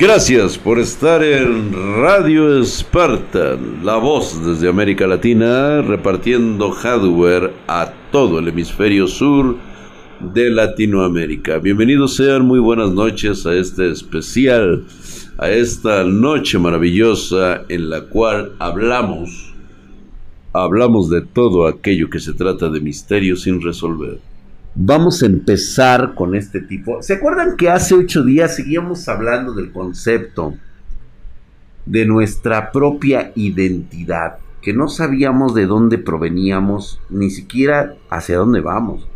Gracias 0.00 0.56
por 0.56 0.78
estar 0.78 1.22
en 1.22 1.74
Radio 1.74 2.64
Spartan, 2.64 3.84
la 3.84 3.98
voz 3.98 4.42
desde 4.42 4.66
América 4.66 5.06
Latina, 5.06 5.82
repartiendo 5.82 6.70
hardware 6.70 7.52
a 7.68 7.92
todo 8.10 8.38
el 8.38 8.48
hemisferio 8.48 9.06
sur 9.06 9.56
de 10.20 10.48
Latinoamérica. 10.48 11.58
Bienvenidos 11.58 12.16
sean, 12.16 12.46
muy 12.46 12.60
buenas 12.60 12.92
noches 12.92 13.44
a 13.44 13.52
este 13.52 13.90
especial, 13.90 14.86
a 15.36 15.50
esta 15.50 16.02
noche 16.04 16.58
maravillosa 16.58 17.64
en 17.68 17.90
la 17.90 18.04
cual 18.04 18.52
hablamos, 18.58 19.52
hablamos 20.54 21.10
de 21.10 21.20
todo 21.20 21.66
aquello 21.66 22.08
que 22.08 22.20
se 22.20 22.32
trata 22.32 22.70
de 22.70 22.80
misterios 22.80 23.42
sin 23.42 23.60
resolver. 23.60 24.29
Vamos 24.74 25.22
a 25.22 25.26
empezar 25.26 26.14
con 26.14 26.36
este 26.36 26.60
tipo. 26.60 27.02
¿Se 27.02 27.14
acuerdan 27.14 27.56
que 27.56 27.68
hace 27.68 27.94
ocho 27.94 28.22
días 28.22 28.54
seguíamos 28.54 29.08
hablando 29.08 29.52
del 29.52 29.72
concepto 29.72 30.54
de 31.86 32.06
nuestra 32.06 32.70
propia 32.70 33.32
identidad? 33.34 34.38
Que 34.62 34.72
no 34.72 34.88
sabíamos 34.88 35.54
de 35.54 35.66
dónde 35.66 35.98
proveníamos, 35.98 37.00
ni 37.10 37.30
siquiera 37.30 37.96
hacia 38.10 38.36
dónde 38.36 38.60
vamos. 38.60 39.08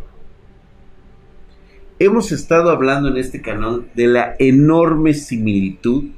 Hemos 1.99 2.33
estado 2.33 2.71
hablando 2.71 3.07
en 3.07 3.15
este 3.15 3.41
canal 3.41 3.89
de 3.95 4.07
la 4.07 4.35
enorme 4.39 5.13
similitud 5.13 6.09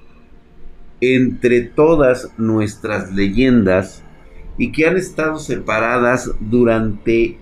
entre 0.99 1.61
todas 1.61 2.31
nuestras 2.39 3.13
leyendas 3.13 4.01
y 4.57 4.71
que 4.71 4.87
han 4.87 4.97
estado 4.97 5.37
separadas 5.37 6.31
durante 6.39 7.37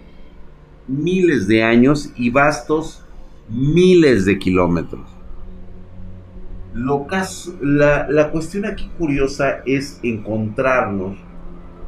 miles 0.87 1.47
de 1.47 1.63
años 1.63 2.11
y 2.15 2.29
vastos 2.29 3.03
miles 3.49 4.25
de 4.25 4.39
kilómetros. 4.39 5.07
Lo 6.73 7.07
la, 7.61 8.09
la 8.09 8.31
cuestión 8.31 8.65
aquí 8.65 8.89
curiosa 8.97 9.61
es 9.65 9.99
encontrarnos 10.03 11.17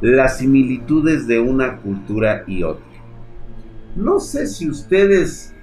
las 0.01 0.37
similitudes 0.37 1.27
de 1.27 1.39
una 1.39 1.77
cultura 1.77 2.43
y 2.47 2.63
otra. 2.63 2.85
No 3.95 4.19
sé 4.19 4.47
si 4.47 4.69
ustedes 4.69 5.53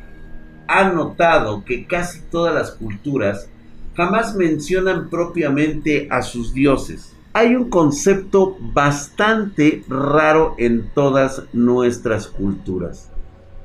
han 0.66 0.94
notado 0.94 1.64
que 1.64 1.87
casi 1.87 2.20
todas 2.31 2.55
las 2.55 2.72
culturas 2.72 3.48
jamás 3.97 4.34
mencionan 4.34 5.09
propiamente 5.09 6.09
a 6.11 6.20
sus 6.22 6.53
dioses. 6.53 7.14
Hay 7.33 7.55
un 7.55 7.70
concepto 7.70 8.56
bastante 8.61 9.84
raro 9.89 10.55
en 10.59 10.91
todas 10.94 11.44
nuestras 11.53 12.27
culturas 12.27 13.14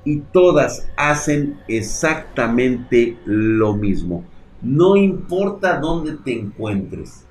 y 0.09 0.23
todas 0.33 0.88
hacen 0.97 1.59
exactamente 1.67 3.15
lo 3.25 3.75
mismo. 3.75 4.23
No 4.59 4.95
importa 4.95 5.79
dónde 5.79 6.13
te 6.13 6.33
encuentres. 6.33 7.25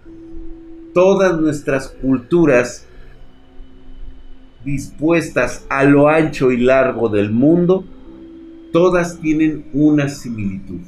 Todas 0.94 1.40
nuestras 1.40 1.88
culturas 1.88 2.86
dispuestas 4.64 5.66
a 5.68 5.82
lo 5.82 6.08
ancho 6.08 6.52
y 6.52 6.58
largo 6.58 7.08
del 7.08 7.32
mundo, 7.32 7.84
todas 8.72 9.18
tienen 9.18 9.68
una 9.72 10.08
similitud. 10.08 10.80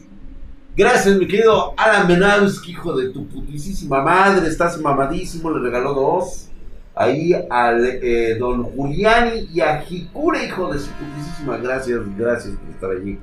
Gracias, 0.76 1.18
mi 1.18 1.26
querido 1.26 1.74
Alan 1.76 2.06
Menalski, 2.06 2.70
hijo 2.70 2.96
de 2.96 3.10
tu 3.10 3.26
putísima 3.26 4.00
madre. 4.00 4.46
Estás 4.46 4.80
mamadísimo, 4.80 5.50
le 5.50 5.58
regaló 5.58 5.92
dos 5.92 6.50
ahí 6.94 7.32
al 7.48 7.84
eh, 7.84 8.36
don 8.38 8.64
Juliani 8.64 9.48
y 9.52 9.60
a 9.60 9.80
Jicure, 9.80 10.44
hijo 10.44 10.72
de 10.72 10.78
su 10.78 10.90
putísima. 10.92 11.56
Gracias, 11.56 12.00
gracias 12.16 12.56
por 12.56 12.70
estar 12.70 12.90
allí. 12.90 13.18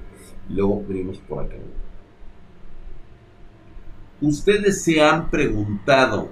Y 0.49 0.53
luego 0.53 0.83
venimos 0.87 1.17
por 1.19 1.43
acá. 1.43 1.55
Ustedes 4.21 4.83
se 4.83 5.01
han 5.01 5.29
preguntado 5.29 6.29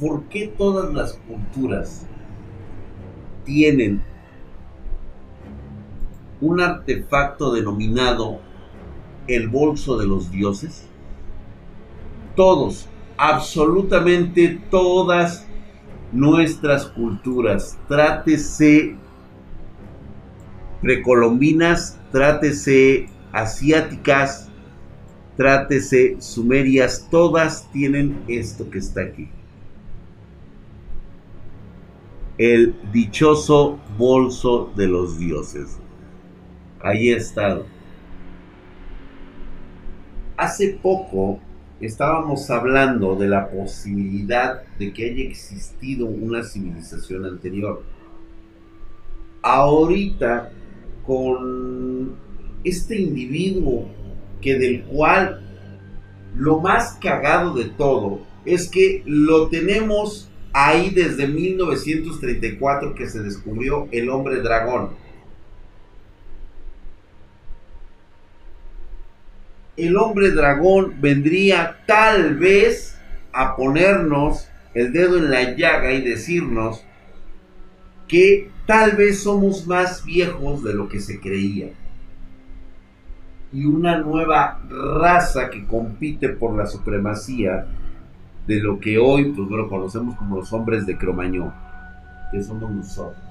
por 0.00 0.24
qué 0.24 0.48
todas 0.48 0.92
las 0.92 1.12
culturas 1.28 2.06
tienen 3.44 4.02
un 6.40 6.60
artefacto 6.60 7.52
denominado 7.52 8.40
el 9.28 9.48
bolso 9.48 9.96
de 9.96 10.06
los 10.06 10.30
dioses. 10.30 10.86
Todos, 12.34 12.88
absolutamente 13.16 14.60
todas 14.70 15.46
nuestras 16.14 16.86
culturas. 16.86 17.78
Trátese 17.88 18.96
precolombinas, 20.80 21.98
trátese 22.12 23.08
asiáticas, 23.32 24.48
trátese 25.36 26.16
sumerias, 26.20 27.08
todas 27.10 27.70
tienen 27.72 28.22
esto 28.28 28.70
que 28.70 28.78
está 28.78 29.02
aquí. 29.02 29.28
El 32.38 32.74
dichoso 32.92 33.78
bolso 33.96 34.72
de 34.76 34.86
los 34.86 35.18
dioses. 35.18 35.78
Ahí 36.80 37.10
está. 37.10 37.62
Hace 40.36 40.78
poco 40.82 41.40
estábamos 41.80 42.50
hablando 42.50 43.16
de 43.16 43.28
la 43.28 43.48
posibilidad 43.48 44.62
de 44.78 44.92
que 44.92 45.10
haya 45.10 45.24
existido 45.24 46.06
una 46.06 46.42
civilización 46.42 47.24
anterior. 47.24 47.82
Ahorita, 49.42 50.50
con 51.06 52.16
este 52.64 52.98
individuo 52.98 53.88
que 54.40 54.58
del 54.58 54.84
cual 54.84 55.42
lo 56.36 56.60
más 56.60 56.98
cagado 57.00 57.54
de 57.54 57.66
todo 57.66 58.20
es 58.44 58.68
que 58.68 59.02
lo 59.06 59.48
tenemos 59.48 60.28
ahí 60.52 60.90
desde 60.90 61.26
1934 61.26 62.94
que 62.94 63.08
se 63.08 63.22
descubrió 63.22 63.88
el 63.90 64.08
hombre 64.08 64.40
dragón. 64.40 64.90
El 69.76 69.96
hombre 69.96 70.30
dragón 70.30 71.00
vendría 71.00 71.78
tal 71.86 72.36
vez 72.36 72.96
a 73.32 73.56
ponernos 73.56 74.48
el 74.74 74.92
dedo 74.92 75.18
en 75.18 75.30
la 75.30 75.54
llaga 75.56 75.92
y 75.92 76.02
decirnos 76.02 76.84
que 78.08 78.50
tal 78.66 78.92
vez 78.92 79.22
somos 79.22 79.66
más 79.66 80.04
viejos 80.04 80.62
de 80.62 80.74
lo 80.74 80.88
que 80.88 81.00
se 81.00 81.20
creía. 81.20 81.70
Y 83.52 83.64
una 83.66 83.98
nueva 83.98 84.60
raza 84.68 85.50
que 85.50 85.66
compite 85.66 86.28
por 86.28 86.56
la 86.56 86.66
supremacía 86.66 87.66
de 88.46 88.60
lo 88.60 88.78
que 88.78 88.98
hoy 88.98 89.32
pues 89.32 89.48
bueno, 89.48 89.68
conocemos 89.68 90.16
como 90.16 90.36
los 90.36 90.52
hombres 90.52 90.86
de 90.86 90.98
Cromañón, 90.98 91.52
que 92.32 92.42
somos 92.42 92.70
nosotros. 92.70 93.22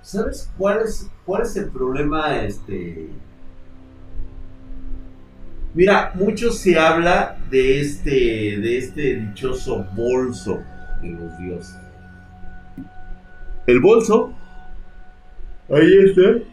¿Sabes 0.00 0.50
cuál 0.58 0.82
es, 0.82 1.10
cuál 1.24 1.42
es 1.42 1.56
el 1.56 1.70
problema 1.70 2.42
este, 2.42 3.08
Mira, 5.74 6.12
mucho 6.14 6.52
se 6.52 6.78
habla 6.78 7.36
de 7.50 7.80
este, 7.80 8.10
de 8.10 8.78
este 8.78 9.16
dichoso 9.16 9.84
bolso 9.96 10.62
de 11.02 11.10
los 11.10 11.36
dioses. 11.38 11.76
El 13.66 13.80
bolso, 13.80 14.32
ahí 15.68 15.92
está. 16.06 16.44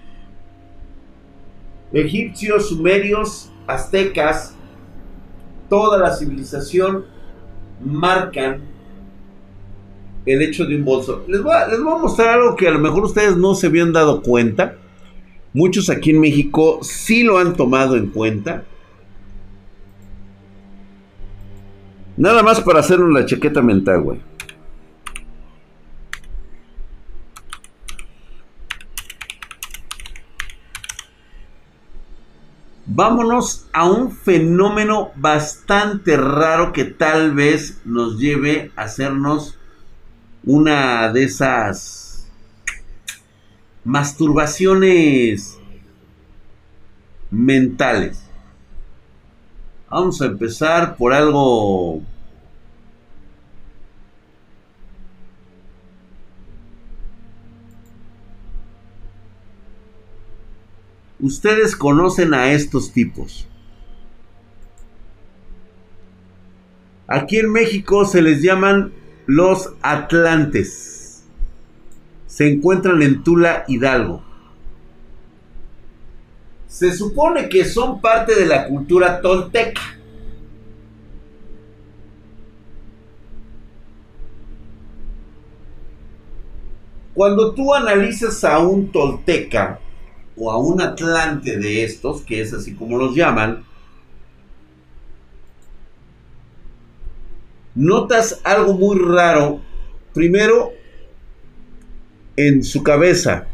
Egipcios, 1.94 2.70
sumerios, 2.70 3.52
aztecas, 3.68 4.56
toda 5.70 6.00
la 6.00 6.16
civilización 6.16 7.06
marcan 7.84 8.62
el 10.26 10.42
hecho 10.42 10.66
de 10.66 10.78
un 10.78 10.86
bolso. 10.86 11.26
Les 11.28 11.44
voy, 11.44 11.54
a, 11.54 11.68
les 11.68 11.80
voy 11.84 11.94
a 11.94 11.98
mostrar 11.98 12.40
algo 12.40 12.56
que 12.56 12.68
a 12.68 12.72
lo 12.72 12.80
mejor 12.80 13.04
ustedes 13.04 13.38
no 13.38 13.54
se 13.54 13.68
habían 13.68 13.94
dado 13.94 14.24
cuenta. 14.24 14.78
Muchos 15.54 15.92
aquí 15.92 16.10
en 16.10 16.22
México 16.22 16.80
sí 16.82 17.24
lo 17.24 17.38
han 17.38 17.56
tomado 17.56 17.96
en 17.98 18.08
cuenta. 18.08 18.64
Nada 22.22 22.44
más 22.44 22.62
para 22.62 22.82
hacer 22.82 23.02
una 23.02 23.26
chaqueta 23.26 23.64
mental, 23.64 24.02
güey. 24.04 24.22
Vámonos 32.86 33.66
a 33.74 33.90
un 33.90 34.12
fenómeno 34.12 35.10
bastante 35.16 36.16
raro 36.16 36.74
que 36.74 36.84
tal 36.86 37.34
vez 37.34 37.82
nos 37.86 38.20
lleve 38.20 38.72
a 38.76 38.84
hacernos 38.84 39.58
una 40.44 41.12
de 41.12 41.24
esas 41.24 42.30
masturbaciones 43.84 45.58
mentales. 47.32 48.21
Vamos 49.92 50.22
a 50.22 50.26
empezar 50.28 50.96
por 50.96 51.12
algo 51.12 52.02
Ustedes 61.20 61.76
conocen 61.76 62.34
a 62.34 62.54
estos 62.54 62.94
tipos. 62.94 63.48
Aquí 67.06 67.38
en 67.38 67.52
México 67.52 68.06
se 68.06 68.22
les 68.22 68.42
llaman 68.42 68.94
los 69.28 69.74
Atlantes. 69.82 71.26
Se 72.28 72.50
encuentran 72.50 73.04
en 73.04 73.24
Tula, 73.24 73.66
Hidalgo. 73.68 74.31
Se 76.72 76.94
supone 76.94 77.50
que 77.50 77.66
son 77.66 78.00
parte 78.00 78.34
de 78.34 78.46
la 78.46 78.66
cultura 78.66 79.20
tolteca. 79.20 79.82
Cuando 87.14 87.54
tú 87.54 87.74
analizas 87.74 88.42
a 88.46 88.60
un 88.60 88.90
tolteca 88.90 89.82
o 90.38 90.50
a 90.50 90.58
un 90.58 90.80
atlante 90.80 91.60
de 91.60 91.84
estos, 91.84 92.22
que 92.22 92.40
es 92.40 92.54
así 92.54 92.74
como 92.74 92.98
los 92.98 93.14
llaman, 93.16 93.66
notas 97.76 98.40
algo 98.46 98.76
muy 98.76 98.98
raro. 98.98 99.60
Primero, 100.14 100.72
en 102.38 102.64
su 102.64 102.82
cabeza 102.82 103.51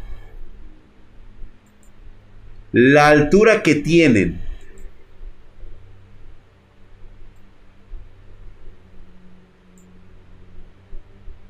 la 2.72 3.08
altura 3.08 3.62
que 3.62 3.74
tienen. 3.74 4.40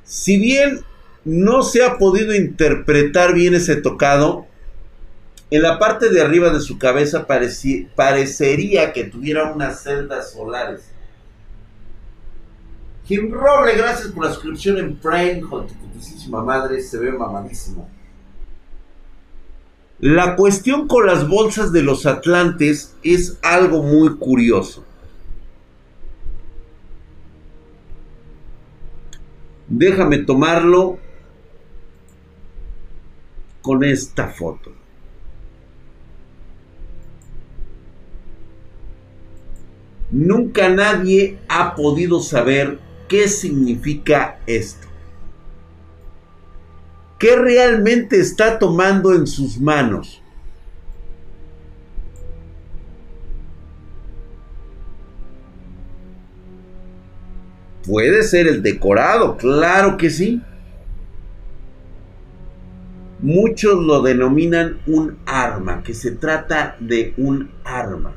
Si 0.05 0.39
bien 0.39 0.81
no 1.25 1.63
se 1.63 1.85
ha 1.85 1.99
podido 1.99 2.35
interpretar 2.35 3.35
bien 3.35 3.55
ese 3.55 3.77
tocado, 3.77 4.47
en 5.51 5.63
la 5.63 5.79
parte 5.79 6.11
de 6.11 6.21
arriba 6.21 6.51
de 6.51 6.61
su 6.61 6.79
cabeza 6.79 7.27
parecería 7.27 8.93
que 8.93 9.05
tuviera 9.05 9.53
unas 9.53 9.83
celdas 9.83 10.33
solares. 10.33 10.91
Jim 13.07 13.33
Roble, 13.33 13.75
gracias 13.75 14.13
por 14.13 14.27
la 14.27 14.33
suscripción 14.33 14.77
en 14.77 14.97
Prime, 14.97 15.41
con 15.41 15.67
tu 15.67 15.75
putísima 15.75 16.43
madre, 16.45 16.83
se 16.83 16.99
ve 16.99 17.11
mamadísimo. 17.11 17.89
La 20.01 20.37
cuestión 20.37 20.87
con 20.87 21.07
las 21.07 21.29
bolsas 21.29 21.73
de 21.73 21.83
los 21.83 22.07
Atlantes 22.07 22.97
es 23.03 23.39
algo 23.43 23.83
muy 23.83 24.17
curioso. 24.17 24.85
Déjame 29.67 30.19
tomarlo 30.19 30.99
con 33.61 33.83
esta 33.83 34.29
foto. 34.29 34.73
Nunca 40.11 40.71
nadie 40.71 41.39
ha 41.49 41.75
podido 41.75 42.23
saber 42.23 42.79
qué 43.09 43.29
significa 43.29 44.39
esto. 44.47 44.88
¿Qué 47.19 47.35
realmente 47.35 48.21
está 48.21 48.59
tomando 48.59 49.13
en 49.13 49.27
sus 49.27 49.61
manos? 49.61 50.23
Puede 57.85 58.23
ser 58.23 58.47
el 58.47 58.63
decorado, 58.63 59.37
claro 59.37 59.97
que 59.97 60.11
sí. 60.11 60.43
Muchos 63.21 63.83
lo 63.83 64.03
denominan 64.03 64.79
un 64.87 65.19
arma, 65.27 65.83
que 65.83 65.95
se 65.95 66.13
trata 66.13 66.77
de 66.79 67.15
un 67.17 67.51
arma. 67.65 68.15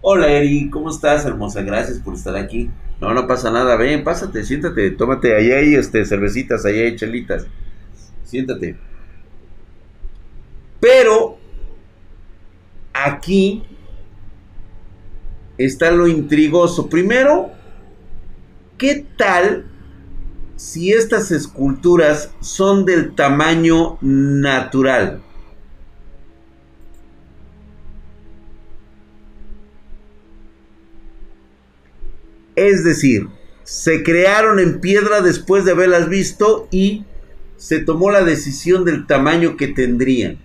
Hola 0.00 0.28
Eri, 0.28 0.70
¿cómo 0.70 0.88
estás, 0.88 1.26
hermosa? 1.26 1.60
Gracias 1.60 1.98
por 1.98 2.14
estar 2.14 2.36
aquí. 2.36 2.70
No, 3.00 3.12
no 3.12 3.26
pasa 3.26 3.50
nada, 3.50 3.76
ven, 3.76 4.04
pásate, 4.04 4.44
siéntate, 4.44 4.90
tómate, 4.90 5.36
ahí 5.36 5.50
hay 5.50 5.74
este, 5.74 6.04
cervecitas, 6.04 6.64
ahí 6.64 6.78
hay 6.80 6.96
chelitas. 6.96 7.46
Siéntate. 8.24 8.76
Pero 10.80 11.38
aquí 12.94 13.64
está 15.58 15.90
lo 15.90 16.06
intrigoso. 16.06 16.88
Primero, 16.88 17.50
¿qué 18.78 19.06
tal 19.16 19.66
si 20.56 20.92
estas 20.92 21.30
esculturas 21.30 22.32
son 22.40 22.84
del 22.86 23.14
tamaño 23.14 23.98
natural? 24.00 25.22
Es 32.56 32.82
decir, 32.84 33.28
se 33.64 34.02
crearon 34.02 34.58
en 34.58 34.80
piedra 34.80 35.20
después 35.20 35.64
de 35.64 35.72
haberlas 35.72 36.08
visto 36.08 36.68
y 36.70 37.04
se 37.56 37.80
tomó 37.80 38.10
la 38.10 38.22
decisión 38.22 38.84
del 38.84 39.06
tamaño 39.06 39.56
que 39.56 39.68
tendrían. 39.68 40.38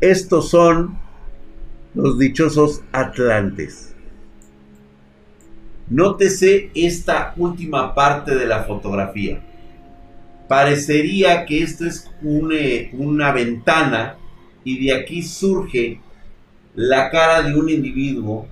Estos 0.00 0.50
son 0.50 0.98
los 1.94 2.18
dichosos 2.18 2.82
atlantes. 2.92 3.94
Nótese 5.88 6.70
esta 6.74 7.34
última 7.36 7.94
parte 7.94 8.34
de 8.34 8.46
la 8.46 8.64
fotografía. 8.64 9.42
Parecería 10.48 11.44
que 11.46 11.62
esto 11.62 11.86
es 11.86 12.10
eh, 12.52 12.90
una 12.94 13.32
ventana 13.32 14.16
y 14.64 14.84
de 14.84 14.94
aquí 14.94 15.22
surge 15.22 16.00
la 16.74 17.10
cara 17.10 17.42
de 17.42 17.54
un 17.54 17.68
individuo 17.68 18.46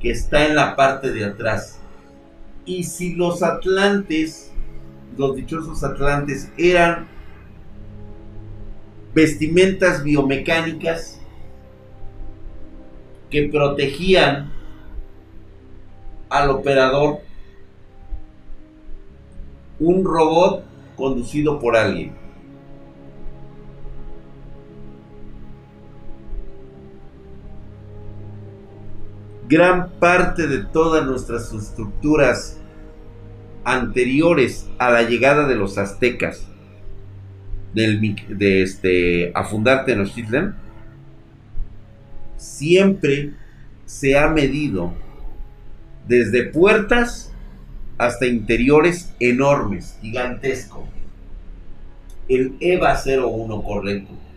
que 0.00 0.10
está 0.10 0.46
en 0.46 0.56
la 0.56 0.76
parte 0.76 1.12
de 1.12 1.24
atrás. 1.24 1.80
Y 2.64 2.84
si 2.84 3.14
los 3.14 3.42
atlantes, 3.42 4.52
los 5.16 5.36
dichosos 5.36 5.82
atlantes, 5.82 6.52
eran 6.56 7.08
vestimentas 9.14 10.04
biomecánicas 10.04 11.20
que 13.28 13.48
protegían 13.48 14.52
al 16.28 16.50
operador, 16.50 17.20
un 19.80 20.04
robot 20.04 20.64
conducido 20.96 21.58
por 21.58 21.76
alguien. 21.76 22.19
Gran 29.50 29.90
parte 29.98 30.46
de 30.46 30.58
todas 30.58 31.04
nuestras 31.04 31.52
estructuras 31.52 32.56
anteriores 33.64 34.68
a 34.78 34.90
la 34.90 35.02
llegada 35.02 35.48
de 35.48 35.56
los 35.56 35.76
aztecas 35.76 36.46
del, 37.74 38.00
de 38.28 38.62
este, 38.62 39.32
a 39.34 39.42
fundar 39.42 39.84
Tenochtitlan, 39.84 40.56
siempre 42.36 43.32
se 43.86 44.16
ha 44.16 44.28
medido 44.28 44.94
desde 46.06 46.44
puertas 46.44 47.32
hasta 47.98 48.26
interiores 48.26 49.12
enormes, 49.18 49.98
gigantescos. 50.00 50.84
El 52.28 52.54
EVA 52.60 52.96
01 53.04 53.62
correcto. 53.64 54.29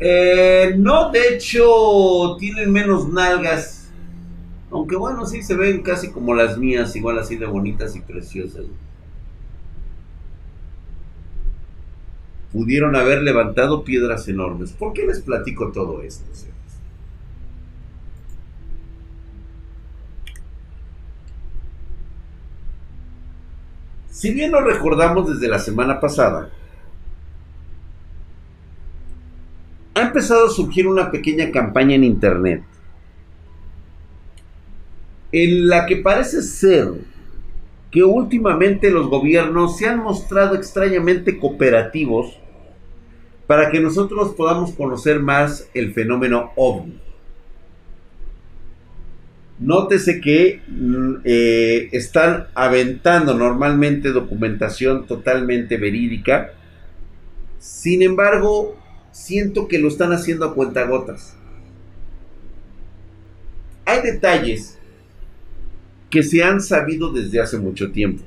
Eh, 0.00 0.74
no, 0.78 1.10
de 1.10 1.34
hecho, 1.34 2.36
tienen 2.38 2.72
menos 2.72 3.08
nalgas. 3.08 3.90
Aunque 4.70 4.96
bueno, 4.96 5.26
sí 5.26 5.42
se 5.42 5.54
ven 5.54 5.82
casi 5.82 6.10
como 6.10 6.34
las 6.34 6.56
mías, 6.56 6.96
igual 6.96 7.18
así 7.18 7.36
de 7.36 7.46
bonitas 7.46 7.94
y 7.96 8.00
preciosas. 8.00 8.64
Pudieron 12.52 12.96
haber 12.96 13.22
levantado 13.22 13.84
piedras 13.84 14.26
enormes. 14.26 14.72
¿Por 14.72 14.92
qué 14.92 15.06
les 15.06 15.20
platico 15.20 15.70
todo 15.70 16.02
esto? 16.02 16.24
Si 24.10 24.32
bien 24.32 24.52
lo 24.52 24.60
recordamos 24.60 25.32
desde 25.32 25.48
la 25.48 25.58
semana 25.58 25.98
pasada, 25.98 26.50
ha 30.00 30.06
empezado 30.06 30.46
a 30.46 30.50
surgir 30.50 30.86
una 30.86 31.10
pequeña 31.10 31.50
campaña 31.50 31.94
en 31.94 32.04
Internet 32.04 32.62
en 35.32 35.68
la 35.68 35.86
que 35.86 35.96
parece 35.96 36.42
ser 36.42 36.88
que 37.90 38.02
últimamente 38.02 38.90
los 38.90 39.08
gobiernos 39.08 39.76
se 39.76 39.86
han 39.86 40.00
mostrado 40.00 40.54
extrañamente 40.54 41.38
cooperativos 41.38 42.38
para 43.46 43.70
que 43.70 43.80
nosotros 43.80 44.34
podamos 44.34 44.72
conocer 44.72 45.18
más 45.18 45.68
el 45.74 45.92
fenómeno 45.92 46.52
ovni. 46.54 47.00
Nótese 49.58 50.20
que 50.20 50.62
mm, 50.68 51.14
eh, 51.24 51.88
están 51.92 52.46
aventando 52.54 53.34
normalmente 53.34 54.10
documentación 54.10 55.06
totalmente 55.06 55.76
verídica. 55.76 56.52
Sin 57.58 58.02
embargo, 58.02 58.78
siento 59.12 59.68
que 59.68 59.78
lo 59.78 59.88
están 59.88 60.12
haciendo 60.12 60.44
a 60.44 60.54
cuentagotas. 60.54 61.36
Hay 63.84 64.02
detalles 64.02 64.78
que 66.10 66.22
se 66.22 66.42
han 66.42 66.60
sabido 66.60 67.12
desde 67.12 67.40
hace 67.40 67.58
mucho 67.58 67.90
tiempo. 67.92 68.24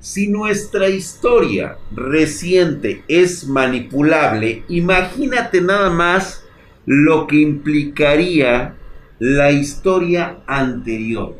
Si 0.00 0.26
nuestra 0.26 0.88
historia 0.88 1.76
reciente 1.94 3.04
es 3.06 3.46
manipulable, 3.46 4.64
imagínate 4.68 5.60
nada 5.60 5.90
más 5.90 6.42
lo 6.86 7.26
que 7.26 7.36
implicaría 7.36 8.74
la 9.20 9.52
historia 9.52 10.38
anterior. 10.46 11.36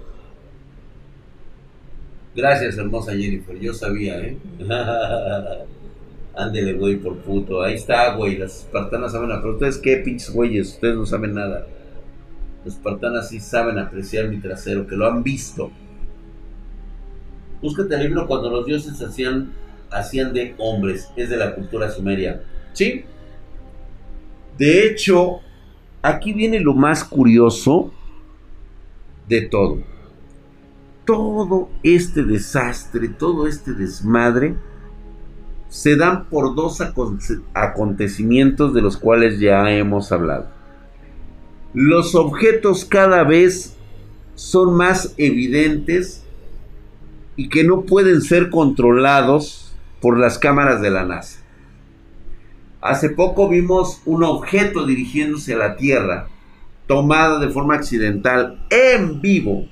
Gracias, 2.35 2.79
hermosa 2.79 3.13
Jennifer. 3.13 3.59
Yo 3.59 3.75
sabía, 3.75 4.21
¿eh? 4.21 4.39
Ándele, 6.35 6.75
güey, 6.75 6.97
por 6.97 7.19
puto. 7.19 7.63
Ahí 7.63 7.75
está, 7.75 8.15
güey. 8.15 8.39
Las 8.39 8.61
espartanas 8.61 9.13
saben 9.13 9.31
apreciar. 9.31 9.55
¿Ustedes 9.55 9.79
qué, 9.79 9.97
pinches 9.99 10.31
güeyes? 10.31 10.75
Ustedes 10.75 10.97
no 10.97 11.07
saben 11.07 11.35
nada. 11.35 11.67
Las 12.65 12.75
espartanas 12.75 13.29
sí 13.29 13.41
saben 13.41 13.79
apreciar 13.79 14.29
mi 14.29 14.39
trasero, 14.39 14.87
que 14.87 14.97
lo 14.97 15.07
han 15.07 15.23
visto. 15.23 15.71
Búscate 17.61 17.95
el 17.95 18.03
libro 18.03 18.27
cuando 18.27 18.51
los 18.51 18.67
dioses 18.67 19.01
hacían, 19.03 19.53
hacían 19.91 20.33
de 20.33 20.55
hombres. 20.59 21.11
Es 21.17 21.29
de 21.29 21.37
la 21.37 21.55
cultura 21.55 21.91
sumeria. 21.91 22.43
¿Sí? 22.73 23.05
De 24.57 24.87
hecho, 24.87 25.41
aquí 26.01 26.33
viene 26.33 26.61
lo 26.61 26.73
más 26.73 27.05
curioso 27.05 27.93
de 29.29 29.43
todo. 29.43 29.83
Todo 31.05 31.69
este 31.83 32.23
desastre, 32.23 33.09
todo 33.09 33.47
este 33.47 33.73
desmadre 33.73 34.55
se 35.73 35.97
dan 35.97 36.27
por 36.27 36.55
dos 36.55 36.83
acontecimientos 37.55 38.75
de 38.75 38.83
los 38.83 38.99
cuales 38.99 39.41
ya 39.41 39.71
hemos 39.71 40.13
hablado. 40.13 40.49
Los 41.73 42.15
objetos 42.15 42.85
cada 42.85 43.25
vez 43.25 43.75
son 44.35 44.75
más 44.75 45.15
evidentes 45.17 46.27
y 47.37 47.49
que 47.49 47.65
no 47.65 47.85
pueden 47.85 48.21
ser 48.21 48.51
controlados 48.51 49.75
por 50.03 50.19
las 50.19 50.39
cámaras 50.39 50.83
de 50.83 50.91
la 50.91 51.07
NASA. 51.07 51.41
Hace 52.83 53.09
poco 53.09 53.49
vimos 53.49 54.03
un 54.05 54.25
objeto 54.25 54.85
dirigiéndose 54.85 55.55
a 55.55 55.57
la 55.59 55.77
Tierra, 55.77 56.27
tomada 56.87 57.39
de 57.39 57.49
forma 57.49 57.77
accidental 57.77 58.63
en 58.69 59.23
vivo 59.23 59.65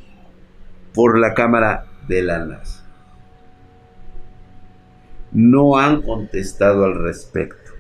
por 0.95 1.19
la 1.19 1.35
cámara 1.35 1.89
de 2.09 2.23
la 2.23 2.47
NASA 2.47 2.80
no 5.33 5.79
han 5.79 6.03
contestado 6.03 6.85
al 6.85 7.03
respecto. 7.03 7.73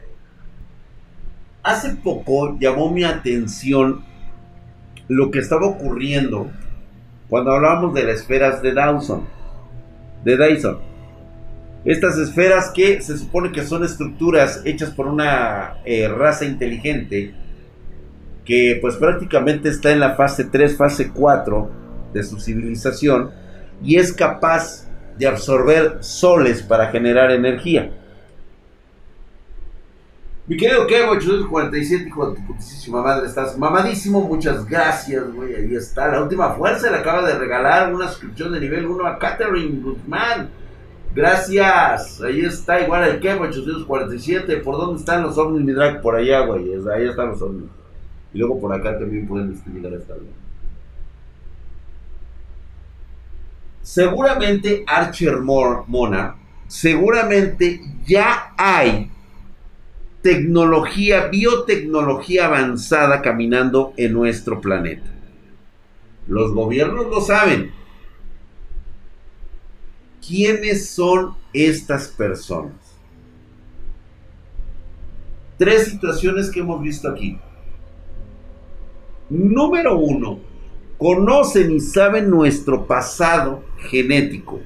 Hace 1.62 1.96
poco 1.96 2.58
llamó 2.58 2.90
mi 2.90 3.04
atención 3.04 4.04
lo 5.08 5.30
que 5.30 5.40
estaba 5.40 5.66
ocurriendo 5.66 6.50
cuando 7.28 7.52
hablábamos 7.52 7.94
de 7.94 8.04
las 8.04 8.20
esferas 8.20 8.62
de 8.62 8.72
Dawson, 8.72 9.24
de 10.24 10.36
Dyson. 10.36 10.78
Estas 11.84 12.18
esferas 12.18 12.70
que 12.74 13.00
se 13.00 13.16
supone 13.16 13.52
que 13.52 13.64
son 13.64 13.84
estructuras 13.84 14.62
hechas 14.64 14.90
por 14.90 15.06
una 15.06 15.78
eh, 15.84 16.08
raza 16.08 16.44
inteligente 16.44 17.34
que 18.44 18.78
pues 18.80 18.96
prácticamente 18.96 19.68
está 19.68 19.92
en 19.92 20.00
la 20.00 20.14
fase 20.14 20.44
3, 20.44 20.76
fase 20.76 21.10
4 21.10 21.70
de 22.12 22.22
su 22.22 22.40
civilización 22.40 23.30
y 23.82 23.96
es 23.96 24.12
capaz 24.12 24.89
de 25.20 25.28
absorber 25.28 25.98
soles 26.00 26.62
para 26.62 26.88
generar 26.88 27.30
energía. 27.30 27.92
Mi 30.46 30.56
querido 30.56 30.86
Kevo, 30.86 31.12
847, 31.12 32.08
hijo 32.08 32.30
de 32.30 32.36
tu 32.36 32.46
putísima 32.46 33.02
madre, 33.02 33.28
estás 33.28 33.56
mamadísimo, 33.56 34.22
muchas 34.22 34.66
gracias, 34.66 35.30
güey, 35.32 35.54
ahí 35.54 35.74
está. 35.74 36.08
La 36.08 36.22
última 36.22 36.54
fuerza 36.54 36.90
le 36.90 36.96
acaba 36.96 37.24
de 37.24 37.38
regalar 37.38 37.94
una 37.94 38.08
suscripción 38.08 38.52
de 38.52 38.60
nivel 38.60 38.86
1 38.86 39.06
a 39.06 39.18
Catherine 39.18 39.80
Guzmán. 39.82 40.48
Gracias, 41.14 42.20
ahí 42.22 42.40
está, 42.40 42.80
igual 42.80 43.06
el 43.06 43.20
Kevo, 43.20 43.44
847. 43.44 44.56
¿Por 44.56 44.76
dónde 44.78 45.00
están 45.00 45.22
los 45.22 45.36
ovnis, 45.36 45.62
mi 45.62 45.72
drag? 45.72 46.00
Por 46.00 46.16
allá, 46.16 46.40
güey, 46.46 46.72
ahí 46.92 47.08
están 47.08 47.28
los 47.28 47.42
ovnis. 47.42 47.68
Y 48.32 48.38
luego 48.38 48.58
por 48.58 48.72
acá 48.72 48.98
también 48.98 49.28
pueden 49.28 49.54
llegar 49.72 49.92
a 49.92 49.96
esta, 49.96 50.14
seguramente 53.82 54.84
Archer 54.86 55.38
Mona, 55.40 56.36
seguramente 56.66 57.80
ya 58.06 58.54
hay 58.56 59.10
tecnología, 60.22 61.28
biotecnología 61.28 62.46
avanzada 62.46 63.22
caminando 63.22 63.94
en 63.96 64.12
nuestro 64.12 64.60
planeta. 64.60 65.10
Los 66.26 66.52
gobiernos 66.52 67.06
lo 67.06 67.20
saben. 67.20 67.72
¿Quiénes 70.26 70.90
son 70.90 71.34
estas 71.52 72.08
personas? 72.08 72.74
Tres 75.56 75.86
situaciones 75.86 76.50
que 76.50 76.60
hemos 76.60 76.80
visto 76.82 77.08
aquí. 77.08 77.38
Número 79.28 79.98
uno, 79.98 80.38
conocen 80.98 81.72
y 81.72 81.80
saben 81.80 82.30
nuestro 82.30 82.86
pasado 82.86 83.62
genético. 83.88 84.60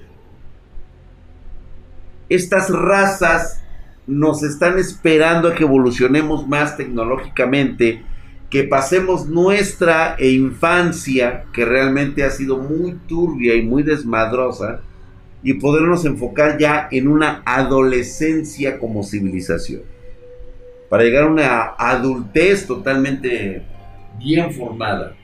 Estas 2.28 2.70
razas 2.70 3.62
nos 4.06 4.42
están 4.42 4.78
esperando 4.78 5.48
a 5.48 5.54
que 5.54 5.64
evolucionemos 5.64 6.46
más 6.46 6.76
tecnológicamente, 6.76 8.02
que 8.50 8.64
pasemos 8.64 9.26
nuestra 9.26 10.16
infancia, 10.20 11.44
que 11.52 11.64
realmente 11.64 12.24
ha 12.24 12.30
sido 12.30 12.58
muy 12.58 12.92
turbia 13.06 13.54
y 13.54 13.62
muy 13.62 13.82
desmadrosa, 13.82 14.80
y 15.42 15.54
podernos 15.54 16.04
enfocar 16.04 16.58
ya 16.58 16.88
en 16.90 17.08
una 17.08 17.42
adolescencia 17.44 18.78
como 18.78 19.02
civilización, 19.02 19.82
para 20.88 21.02
llegar 21.04 21.24
a 21.24 21.28
una 21.28 21.62
adultez 21.76 22.66
totalmente 22.66 23.62
bien 24.18 24.52
formada 24.54 25.14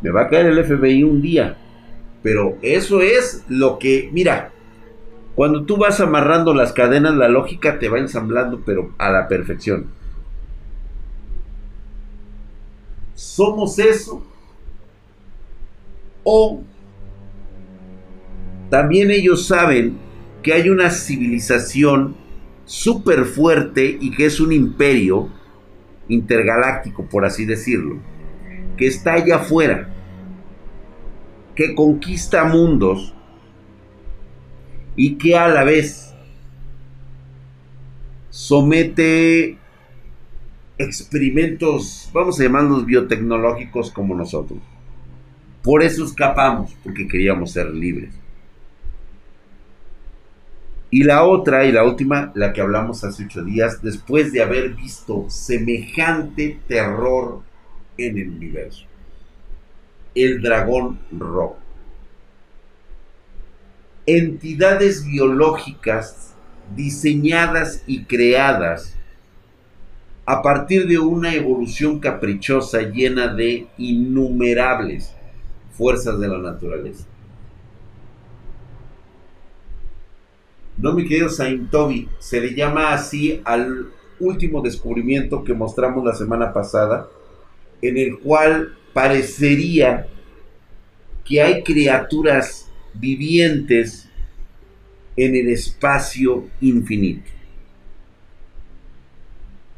me 0.00 0.10
va 0.10 0.22
a 0.22 0.28
caer 0.28 0.46
el 0.46 0.64
FBI 0.64 1.02
un 1.02 1.20
día. 1.20 1.56
Pero 2.22 2.58
eso 2.62 3.00
es 3.00 3.44
lo 3.48 3.78
que, 3.78 4.10
mira, 4.12 4.52
cuando 5.34 5.64
tú 5.64 5.76
vas 5.76 6.00
amarrando 6.00 6.54
las 6.54 6.72
cadenas, 6.72 7.14
la 7.14 7.28
lógica 7.28 7.78
te 7.78 7.88
va 7.88 7.98
ensamblando, 7.98 8.62
pero 8.64 8.92
a 8.98 9.10
la 9.10 9.28
perfección. 9.28 9.86
¿Somos 13.14 13.78
eso? 13.78 14.24
O 16.24 16.62
también 18.70 19.10
ellos 19.10 19.46
saben 19.46 19.96
que 20.42 20.52
hay 20.52 20.68
una 20.68 20.90
civilización 20.90 22.16
súper 22.64 23.24
fuerte 23.24 23.96
y 24.00 24.10
que 24.10 24.26
es 24.26 24.40
un 24.40 24.52
imperio 24.52 25.28
intergaláctico, 26.08 27.06
por 27.06 27.24
así 27.24 27.46
decirlo 27.46 27.98
que 28.78 28.86
está 28.86 29.14
allá 29.14 29.36
afuera, 29.36 29.90
que 31.58 31.74
conquista 31.74 32.44
mundos 32.44 33.12
y 34.94 35.16
que 35.16 35.36
a 35.36 35.48
la 35.48 35.64
vez 35.64 36.14
somete 38.30 39.58
experimentos, 40.78 42.08
vamos 42.14 42.38
a 42.38 42.44
llamarlos 42.44 42.86
biotecnológicos 42.86 43.90
como 43.90 44.14
nosotros. 44.14 44.60
Por 45.60 45.82
eso 45.82 46.04
escapamos, 46.04 46.76
porque 46.84 47.08
queríamos 47.08 47.50
ser 47.50 47.74
libres. 47.74 48.14
Y 50.92 51.02
la 51.02 51.24
otra 51.24 51.66
y 51.66 51.72
la 51.72 51.82
última, 51.82 52.30
la 52.36 52.52
que 52.52 52.60
hablamos 52.60 53.02
hace 53.02 53.24
ocho 53.24 53.42
días, 53.42 53.82
después 53.82 54.30
de 54.30 54.42
haber 54.42 54.76
visto 54.76 55.28
semejante 55.28 56.60
terror 56.68 57.42
en 57.96 58.16
el 58.16 58.28
universo. 58.28 58.86
El 60.14 60.42
dragón 60.42 60.98
rojo. 61.10 61.58
Entidades 64.06 65.04
biológicas 65.04 66.34
diseñadas 66.74 67.82
y 67.86 68.04
creadas 68.04 68.94
a 70.26 70.42
partir 70.42 70.86
de 70.86 70.98
una 70.98 71.34
evolución 71.34 72.00
caprichosa 72.00 72.82
llena 72.82 73.28
de 73.34 73.66
innumerables 73.78 75.14
fuerzas 75.72 76.18
de 76.20 76.28
la 76.28 76.38
naturaleza. 76.38 77.06
No, 80.76 80.92
mi 80.92 81.08
querido 81.08 81.28
Saint 81.28 81.70
Toby, 81.70 82.08
se 82.18 82.40
le 82.40 82.54
llama 82.54 82.92
así 82.92 83.40
al 83.44 83.88
último 84.20 84.60
descubrimiento 84.60 85.42
que 85.42 85.54
mostramos 85.54 86.04
la 86.04 86.14
semana 86.14 86.52
pasada, 86.52 87.08
en 87.80 87.96
el 87.96 88.18
cual 88.18 88.76
parecería 88.98 90.08
que 91.24 91.40
hay 91.40 91.62
criaturas 91.62 92.68
vivientes 92.94 94.08
en 95.16 95.36
el 95.36 95.50
espacio 95.50 96.48
infinito. 96.60 97.30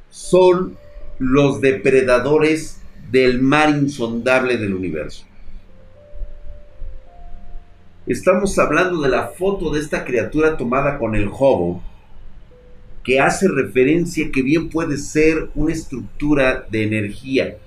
son 0.09 0.79
los 1.19 1.61
depredadores 1.61 2.81
del 3.11 3.43
mar 3.43 3.69
insondable 3.69 4.57
del 4.57 4.73
universo. 4.73 5.27
Estamos 8.07 8.59
hablando 8.59 9.03
de 9.03 9.11
la 9.11 9.29
foto 9.29 9.71
de 9.71 9.81
esta 9.81 10.07
criatura 10.07 10.57
tomada 10.57 10.99
con 10.99 11.15
el 11.15 11.29
hobo, 11.29 11.83
que 13.05 13.21
hace 13.21 13.49
referencia 13.49 14.31
que 14.33 14.41
bien 14.41 14.71
puede 14.71 14.97
ser 14.97 15.51
una 15.55 15.75
estructura 15.75 16.67
de 16.71 16.85
energía 16.85 17.59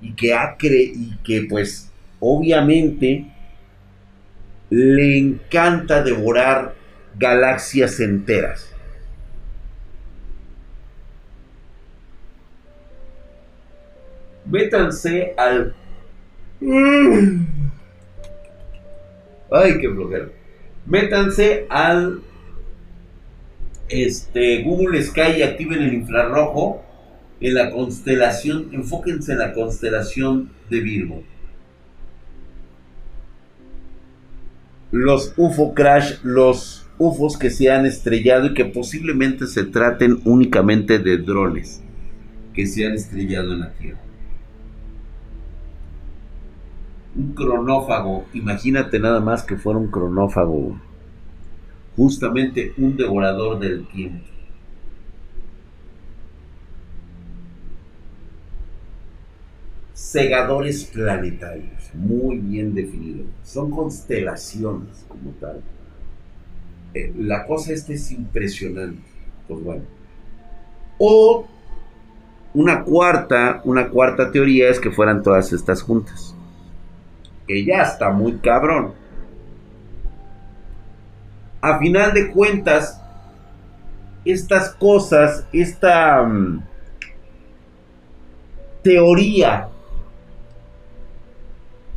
y 0.00 0.12
que 0.14 0.34
ha 0.34 0.56
y 0.60 1.16
que 1.24 1.46
pues 1.48 1.90
obviamente 2.20 3.26
le 4.70 5.18
encanta 5.18 6.02
devorar 6.02 6.74
galaxias 7.18 8.00
enteras. 8.00 8.72
Métanse 14.44 15.34
al... 15.36 15.74
Ay, 19.50 19.78
qué 19.80 19.88
flojera. 19.90 20.28
Métanse 20.86 21.66
al 21.68 22.20
este, 23.88 24.62
Google 24.62 25.02
Sky 25.02 25.38
y 25.38 25.42
activen 25.42 25.82
el 25.82 25.94
infrarrojo 25.94 26.85
en 27.40 27.54
la 27.54 27.70
constelación, 27.70 28.68
enfóquense 28.72 29.32
en 29.32 29.38
la 29.38 29.52
constelación 29.52 30.50
de 30.70 30.80
Virgo. 30.80 31.22
Los 34.90 35.34
UFO 35.36 35.74
crash, 35.74 36.14
los 36.22 36.86
UFOs 36.98 37.36
que 37.36 37.50
se 37.50 37.70
han 37.70 37.84
estrellado 37.84 38.46
y 38.46 38.54
que 38.54 38.64
posiblemente 38.64 39.46
se 39.46 39.64
traten 39.64 40.20
únicamente 40.24 40.98
de 40.98 41.18
drones 41.18 41.82
que 42.54 42.66
se 42.66 42.86
han 42.86 42.94
estrellado 42.94 43.52
en 43.52 43.60
la 43.60 43.72
Tierra. 43.74 44.00
Un 47.14 47.34
cronófago, 47.34 48.26
imagínate 48.32 48.98
nada 48.98 49.20
más 49.20 49.42
que 49.42 49.56
fuera 49.56 49.78
un 49.78 49.90
cronófago, 49.90 50.78
justamente 51.96 52.72
un 52.78 52.96
devorador 52.96 53.58
del 53.58 53.86
tiempo. 53.88 54.35
Segadores 59.96 60.84
planetarios, 60.84 61.90
muy 61.94 62.36
bien 62.36 62.74
definidos. 62.74 63.28
Son 63.42 63.70
constelaciones 63.70 65.06
como 65.08 65.30
tal. 65.40 65.62
Eh, 66.92 67.14
la 67.16 67.46
cosa 67.46 67.72
esta 67.72 67.94
es 67.94 68.12
impresionante. 68.12 69.00
Pues 69.48 69.64
bueno. 69.64 69.84
O 70.98 71.46
una 72.52 72.84
cuarta, 72.84 73.62
una 73.64 73.88
cuarta 73.88 74.30
teoría 74.30 74.68
es 74.68 74.78
que 74.78 74.90
fueran 74.90 75.22
todas 75.22 75.50
estas 75.54 75.80
juntas. 75.80 76.34
Que 77.48 77.64
ya 77.64 77.80
está 77.80 78.10
muy 78.10 78.36
cabrón. 78.36 78.92
A 81.62 81.78
final 81.78 82.12
de 82.12 82.32
cuentas, 82.32 83.00
estas 84.26 84.74
cosas, 84.74 85.46
esta 85.52 86.22
mm, 86.22 86.62
teoría 88.82 89.70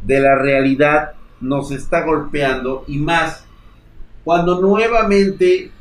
de 0.03 0.19
la 0.19 0.35
realidad 0.35 1.13
nos 1.41 1.71
está 1.71 2.03
golpeando 2.03 2.83
y 2.87 2.97
más 2.97 3.45
cuando 4.23 4.59
nuevamente 4.61 5.71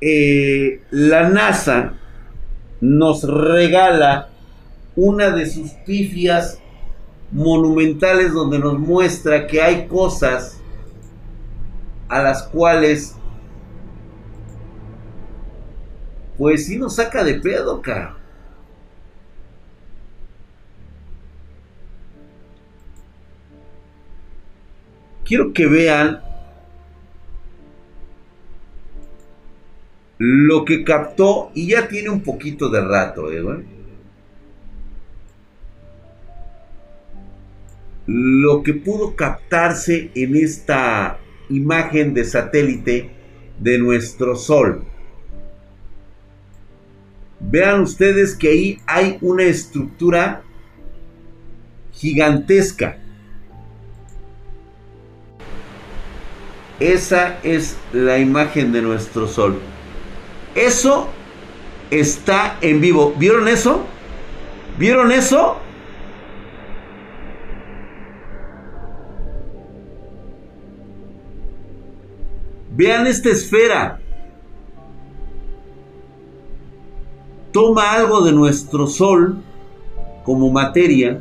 eh, 0.00 0.82
la 0.90 1.28
NASA 1.28 1.94
nos 2.80 3.24
regala 3.24 4.30
una 4.96 5.30
de 5.30 5.46
sus 5.46 5.70
pifias 5.86 6.60
monumentales 7.30 8.32
donde 8.32 8.58
nos 8.58 8.78
muestra 8.78 9.46
que 9.46 9.60
hay 9.60 9.86
cosas 9.86 10.60
a 12.08 12.22
las 12.22 12.44
cuales 12.44 13.14
pues 16.38 16.66
sí 16.66 16.78
nos 16.78 16.94
saca 16.94 17.24
de 17.24 17.34
pedo, 17.34 17.82
cara. 17.82 18.17
Quiero 25.28 25.52
que 25.52 25.66
vean 25.66 26.22
lo 30.16 30.64
que 30.64 30.82
captó 30.82 31.52
y 31.54 31.68
ya 31.68 31.86
tiene 31.86 32.08
un 32.08 32.22
poquito 32.22 32.70
de 32.70 32.80
rato, 32.80 33.30
¿eh? 33.30 33.64
Lo 38.06 38.62
que 38.62 38.72
pudo 38.72 39.14
captarse 39.14 40.10
en 40.14 40.34
esta 40.34 41.18
imagen 41.50 42.14
de 42.14 42.24
satélite 42.24 43.10
de 43.60 43.78
nuestro 43.78 44.34
Sol. 44.34 44.82
Vean 47.38 47.82
ustedes 47.82 48.34
que 48.34 48.48
ahí 48.48 48.78
hay 48.86 49.18
una 49.20 49.44
estructura 49.44 50.42
gigantesca. 51.92 52.98
Esa 56.80 57.38
es 57.42 57.76
la 57.92 58.18
imagen 58.18 58.72
de 58.72 58.82
nuestro 58.82 59.26
sol. 59.26 59.58
Eso 60.54 61.08
está 61.90 62.56
en 62.60 62.80
vivo. 62.80 63.14
¿Vieron 63.18 63.48
eso? 63.48 63.84
¿Vieron 64.78 65.10
eso? 65.10 65.56
Vean 72.78 73.08
esta 73.08 73.30
esfera. 73.30 74.00
Toma 77.50 77.92
algo 77.92 78.20
de 78.20 78.30
nuestro 78.30 78.86
sol 78.86 79.42
como 80.24 80.48
materia, 80.52 81.18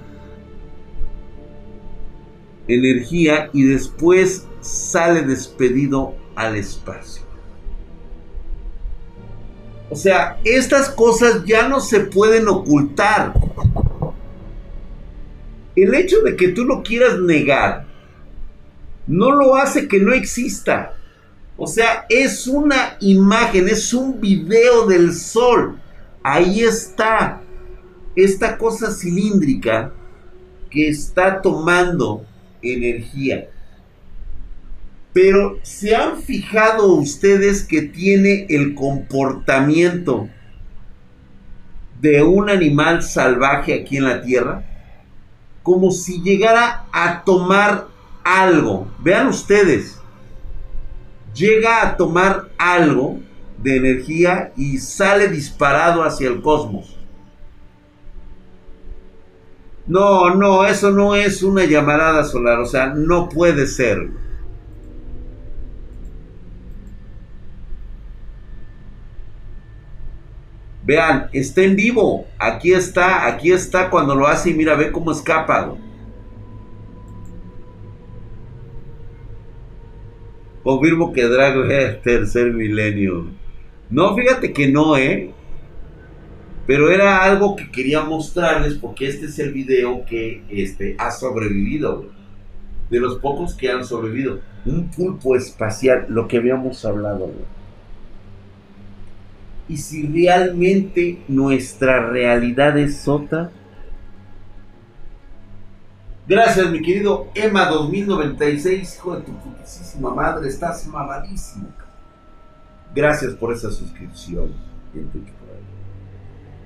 energía 2.67 3.49
y 3.53 3.63
después 3.63 4.47
sale 4.61 5.21
despedido 5.21 6.15
al 6.35 6.55
espacio. 6.55 7.23
O 9.89 9.95
sea, 9.95 10.39
estas 10.43 10.89
cosas 10.89 11.45
ya 11.45 11.67
no 11.67 11.79
se 11.79 12.01
pueden 12.01 12.47
ocultar. 12.47 13.33
El 15.75 15.93
hecho 15.93 16.21
de 16.21 16.35
que 16.35 16.49
tú 16.49 16.65
lo 16.65 16.83
quieras 16.83 17.19
negar 17.19 17.85
no 19.05 19.31
lo 19.31 19.55
hace 19.55 19.87
que 19.87 19.99
no 19.99 20.11
exista. 20.11 20.93
O 21.55 21.65
sea, 21.65 22.05
es 22.09 22.47
una 22.47 22.97
imagen, 22.99 23.67
es 23.69 23.93
un 23.93 24.19
video 24.19 24.85
del 24.85 25.13
sol. 25.13 25.79
Ahí 26.21 26.61
está 26.61 27.41
esta 28.15 28.57
cosa 28.57 28.91
cilíndrica 28.91 29.91
que 30.69 30.89
está 30.89 31.41
tomando 31.41 32.25
energía. 32.61 33.49
Pero 35.13 35.59
¿se 35.63 35.95
han 35.95 36.21
fijado 36.21 36.93
ustedes 36.93 37.63
que 37.63 37.81
tiene 37.81 38.45
el 38.49 38.75
comportamiento 38.75 40.29
de 41.99 42.21
un 42.21 42.49
animal 42.49 43.01
salvaje 43.01 43.73
aquí 43.73 43.97
en 43.97 44.03
la 44.03 44.21
Tierra? 44.21 44.63
Como 45.63 45.91
si 45.91 46.21
llegara 46.21 46.85
a 46.91 47.23
tomar 47.23 47.87
algo. 48.23 48.91
Vean 48.99 49.27
ustedes. 49.27 49.99
Llega 51.33 51.81
a 51.81 51.97
tomar 51.97 52.49
algo 52.57 53.19
de 53.61 53.77
energía 53.77 54.51
y 54.55 54.77
sale 54.77 55.29
disparado 55.29 56.03
hacia 56.03 56.27
el 56.27 56.41
cosmos. 56.41 56.96
No, 59.87 60.35
no, 60.35 60.65
eso 60.65 60.91
no 60.91 61.15
es 61.15 61.43
una 61.43 61.65
llamarada 61.65 62.23
solar, 62.25 62.59
o 62.59 62.65
sea, 62.65 62.87
no 62.87 63.29
puede 63.29 63.67
ser. 63.67 64.09
Vean, 70.83 71.29
está 71.33 71.63
en 71.63 71.75
vivo. 71.75 72.27
Aquí 72.39 72.73
está, 72.73 73.27
aquí 73.27 73.51
está 73.51 73.89
cuando 73.89 74.15
lo 74.15 74.25
hace 74.27 74.51
y 74.51 74.53
mira, 74.53 74.75
ve 74.75 74.91
cómo 74.91 75.11
escapa. 75.11 75.75
Confirmo 80.63 81.13
que 81.13 81.23
Drago 81.23 81.65
es 81.65 82.01
tercer 82.01 82.53
milenio. 82.53 83.27
No, 83.89 84.15
fíjate 84.15 84.51
que 84.53 84.69
no, 84.69 84.97
¿eh? 84.97 85.33
Pero 86.67 86.91
era 86.91 87.23
algo 87.23 87.55
que 87.55 87.71
quería 87.71 88.01
mostrarles 88.01 88.73
porque 88.75 89.07
este 89.07 89.27
es 89.27 89.39
el 89.39 89.53
video 89.53 90.05
que 90.05 90.43
este, 90.49 90.95
ha 90.99 91.09
sobrevivido. 91.11 92.15
de 92.89 92.99
los 93.01 93.17
pocos 93.19 93.53
que 93.53 93.69
han 93.69 93.83
sobrevivido. 93.83 94.39
Un 94.65 94.89
pulpo 94.89 95.35
espacial, 95.35 96.05
lo 96.09 96.27
que 96.27 96.37
habíamos 96.37 96.85
hablado. 96.85 97.31
Y 99.67 99.77
si 99.77 100.07
realmente 100.07 101.21
nuestra 101.27 102.09
realidad 102.09 102.77
es 102.77 103.07
otra. 103.07 103.51
Gracias, 106.27 106.69
mi 106.71 106.81
querido 106.81 107.27
Emma 107.35 107.65
2096, 107.69 108.95
hijo 108.95 109.15
de 109.15 109.21
tu 109.23 109.33
putísima 109.33 110.13
madre, 110.13 110.47
estás 110.47 110.87
mamadísimo. 110.87 111.67
Gracias 112.93 113.33
por 113.33 113.53
esa 113.53 113.69
suscripción. 113.69 114.51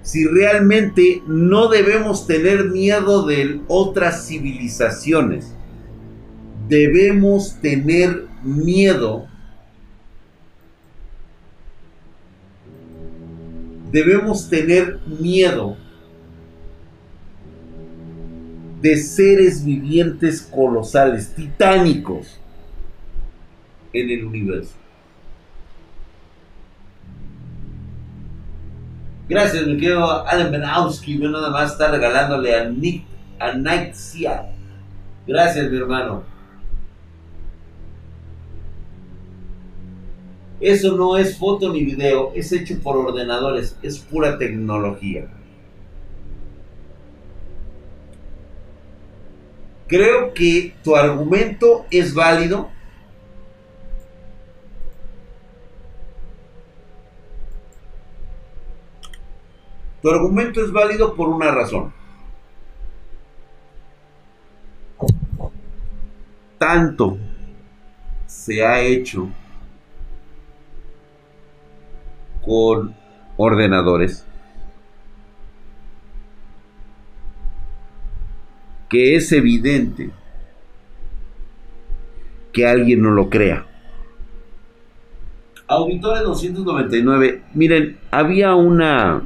Si 0.02 0.26
realmente 0.26 1.22
no 1.28 1.68
debemos 1.68 2.26
tener 2.26 2.66
miedo 2.66 3.26
de 3.26 3.62
otras 3.68 4.28
civilizaciones, 4.28 5.54
debemos 6.68 7.60
tener 7.62 8.26
miedo 8.44 9.28
debemos 13.92 14.50
tener 14.50 15.00
miedo 15.06 15.78
de 18.82 18.98
seres 18.98 19.64
vivientes 19.64 20.42
colosales, 20.42 21.36
titánicos 21.36 22.40
en 23.94 24.10
el 24.10 24.26
universo. 24.26 24.81
Gracias, 29.32 29.65
mi 29.65 29.78
querido 29.78 30.28
Alan 30.28 30.52
Benowski. 30.52 31.17
Yo 31.17 31.30
nada 31.30 31.50
más 31.52 31.72
está 31.72 31.89
regalándole 31.89 32.54
a 32.54 32.65
Nick, 32.65 33.06
a 33.39 33.54
Gracias, 35.26 35.72
mi 35.72 35.78
hermano. 35.78 36.24
Eso 40.60 40.98
no 40.98 41.17
es 41.17 41.38
foto 41.38 41.72
ni 41.72 41.86
video, 41.86 42.34
es 42.36 42.52
hecho 42.52 42.78
por 42.84 42.98
ordenadores, 42.98 43.78
es 43.82 44.00
pura 44.00 44.38
tecnología. 44.38 45.30
Creo 49.88 50.34
que 50.34 50.76
tu 50.84 50.98
argumento 50.98 51.86
es 51.89 52.13
válido. 52.13 52.70
Tu 60.02 60.10
argumento 60.10 60.64
es 60.64 60.72
válido 60.72 61.16
por 61.16 61.30
una 61.30 61.52
razón. 61.52 61.94
Tanto 66.58 67.18
se 68.26 68.66
ha 68.66 68.82
hecho 68.82 69.30
con 72.44 72.96
ordenadores 73.38 74.26
que 78.90 79.16
es 79.16 79.32
evidente 79.32 80.12
que 82.52 82.68
alguien 82.68 83.02
no 83.02 83.12
lo 83.12 83.30
crea. 83.30 83.66
Auditores 85.68 86.24
299, 86.24 87.44
miren, 87.54 87.98
había 88.12 88.56
una 88.56 89.24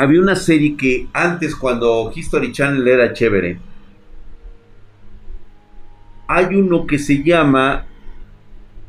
había 0.00 0.22
una 0.22 0.34
serie 0.34 0.78
que 0.78 1.08
antes 1.12 1.54
cuando 1.54 2.10
History 2.14 2.52
Channel 2.52 2.88
era 2.88 3.12
chévere, 3.12 3.58
hay 6.26 6.54
uno 6.54 6.86
que 6.86 6.98
se 6.98 7.22
llama 7.22 7.84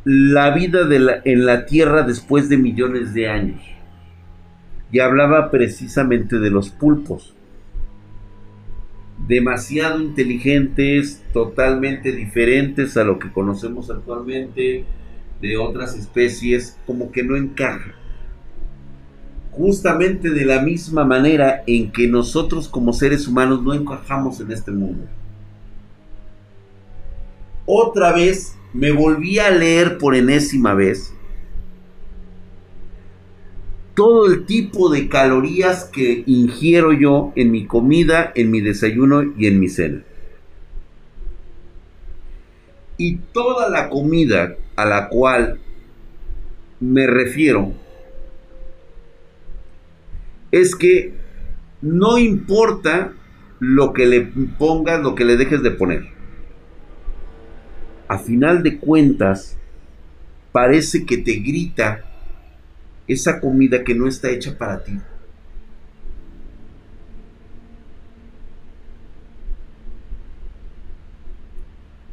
la 0.06 0.52
vida 0.52 0.88
en 1.26 1.46
la 1.46 1.66
Tierra 1.66 2.04
después 2.04 2.48
de 2.48 2.56
millones 2.56 3.14
de 3.14 3.28
años. 3.28 3.62
Y 4.90 5.00
hablaba 5.00 5.52
precisamente 5.52 6.40
de 6.40 6.50
los 6.50 6.70
pulpos. 6.70 7.36
Demasiado 9.28 10.02
inteligentes, 10.02 11.22
totalmente 11.34 12.14
diferentes 12.14 12.96
a 12.96 13.04
lo 13.04 13.20
que 13.20 13.34
conocemos 13.34 13.90
actualmente 13.90 14.86
de 15.42 15.58
otras 15.58 15.98
especies, 15.98 16.80
como 16.86 17.12
que 17.12 17.22
no 17.22 17.36
encaja. 17.36 17.96
Justamente 19.52 20.30
de 20.30 20.46
la 20.46 20.62
misma 20.62 21.04
manera 21.04 21.64
en 21.68 21.92
que 21.92 22.08
nosotros 22.08 22.68
como 22.68 22.94
seres 22.94 23.28
humanos 23.28 23.62
no 23.64 23.74
encajamos 23.74 24.40
en 24.40 24.52
este 24.52 24.72
mundo. 24.72 25.06
Otra 27.66 28.14
vez 28.14 28.56
me 28.74 28.92
volví 28.92 29.40
a 29.40 29.52
leer 29.52 29.98
por 29.98 30.16
enésima 30.16 30.74
vez 30.74 31.14
todo 33.94 34.32
el 34.32 34.46
tipo 34.46 34.90
de 34.90 35.10
calorías 35.10 35.86
que 35.86 36.24
ingiero 36.26 36.94
yo 36.94 37.34
en 37.36 37.52
mi 37.52 37.66
comida, 37.66 38.32
en 38.36 38.50
mi 38.50 38.62
desayuno 38.62 39.24
y 39.38 39.48
en 39.48 39.60
mi 39.60 39.70
cena. 39.70 40.04
Y 42.98 43.18
toda 43.34 43.70
la 43.70 43.90
comida 43.90 44.56
a 44.76 44.86
la 44.86 45.10
cual 45.10 45.60
me 46.80 47.06
refiero 47.08 47.74
es 50.52 50.76
que 50.76 51.14
no 51.82 52.18
importa 52.18 53.14
lo 53.60 53.94
que 53.94 54.06
le 54.06 54.22
pongas, 54.58 55.02
lo 55.02 55.16
que 55.16 55.26
le 55.26 55.38
dejes 55.38 55.64
de 55.64 55.72
poner 55.72 56.12
a 58.12 58.18
final 58.18 58.62
de 58.62 58.78
cuentas, 58.78 59.58
parece 60.52 61.06
que 61.06 61.18
te 61.18 61.36
grita 61.36 62.04
esa 63.08 63.40
comida 63.40 63.86
que 63.86 63.96
no 63.96 64.06
está 64.06 64.30
hecha 64.30 64.58
para 64.58 64.84
ti. 64.84 65.00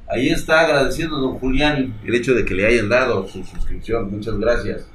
Ahí 0.06 0.28
está 0.28 0.60
agradeciendo 0.60 1.18
don 1.18 1.40
Julián 1.40 1.98
el 2.04 2.14
hecho 2.14 2.32
de 2.32 2.44
que 2.44 2.54
le 2.54 2.64
hayan 2.64 2.88
dado 2.88 3.26
su 3.26 3.42
suscripción. 3.42 4.08
Muchas 4.08 4.38
gracias. 4.38 4.86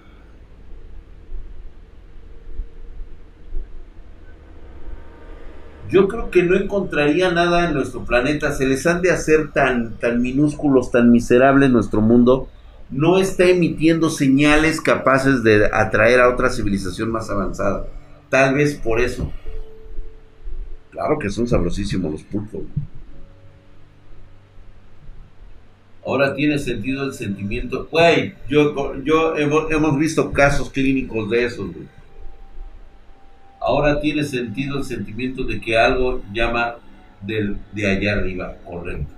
Yo 5.93 6.07
creo 6.07 6.31
que 6.31 6.41
no 6.41 6.55
encontraría 6.55 7.29
nada 7.29 7.67
en 7.67 7.75
nuestro 7.75 8.03
planeta. 8.03 8.51
Se 8.51 8.65
les 8.65 8.87
han 8.87 9.03
de 9.03 9.11
hacer 9.11 9.51
tan, 9.51 9.93
tan 9.97 10.23
minúsculos, 10.23 10.89
tan 10.89 11.11
miserables 11.11 11.69
nuestro 11.69 12.01
mundo. 12.01 12.49
No 12.89 13.19
está 13.19 13.45
emitiendo 13.45 14.09
señales 14.09 14.81
capaces 14.81 15.43
de 15.43 15.69
atraer 15.71 16.19
a 16.19 16.29
otra 16.29 16.49
civilización 16.49 17.11
más 17.11 17.29
avanzada. 17.29 17.85
Tal 18.29 18.55
vez 18.55 18.73
por 18.73 18.99
eso. 18.99 19.31
Claro 20.89 21.19
que 21.19 21.29
son 21.29 21.47
sabrosísimos 21.47 22.11
los 22.11 22.23
pulpos. 22.23 22.63
Ahora 26.03 26.33
tiene 26.33 26.57
sentido 26.57 27.03
el 27.03 27.13
sentimiento. 27.13 27.87
Güey, 27.91 28.33
yo, 28.49 28.95
yo 29.03 29.37
hemos, 29.37 29.71
hemos 29.71 29.99
visto 29.99 30.31
casos 30.31 30.71
clínicos 30.71 31.29
de 31.29 31.45
esos, 31.45 31.71
güey 31.71 31.85
ahora 33.63 33.99
tiene 33.99 34.23
sentido 34.23 34.77
el 34.77 34.83
sentimiento 34.83 35.43
de 35.43 35.59
que 35.59 35.77
algo 35.77 36.21
llama 36.33 36.75
del, 37.21 37.57
de 37.71 37.87
allá 37.89 38.13
arriba, 38.13 38.55
correcto. 38.65 39.13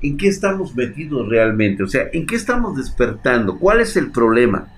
¿En 0.00 0.16
qué 0.16 0.28
estamos 0.28 0.74
metidos 0.74 1.28
realmente? 1.28 1.82
O 1.82 1.86
sea, 1.86 2.08
¿en 2.12 2.26
qué 2.26 2.36
estamos 2.36 2.76
despertando? 2.76 3.58
¿Cuál 3.58 3.80
es 3.80 3.96
el 3.96 4.10
problema? 4.10 4.68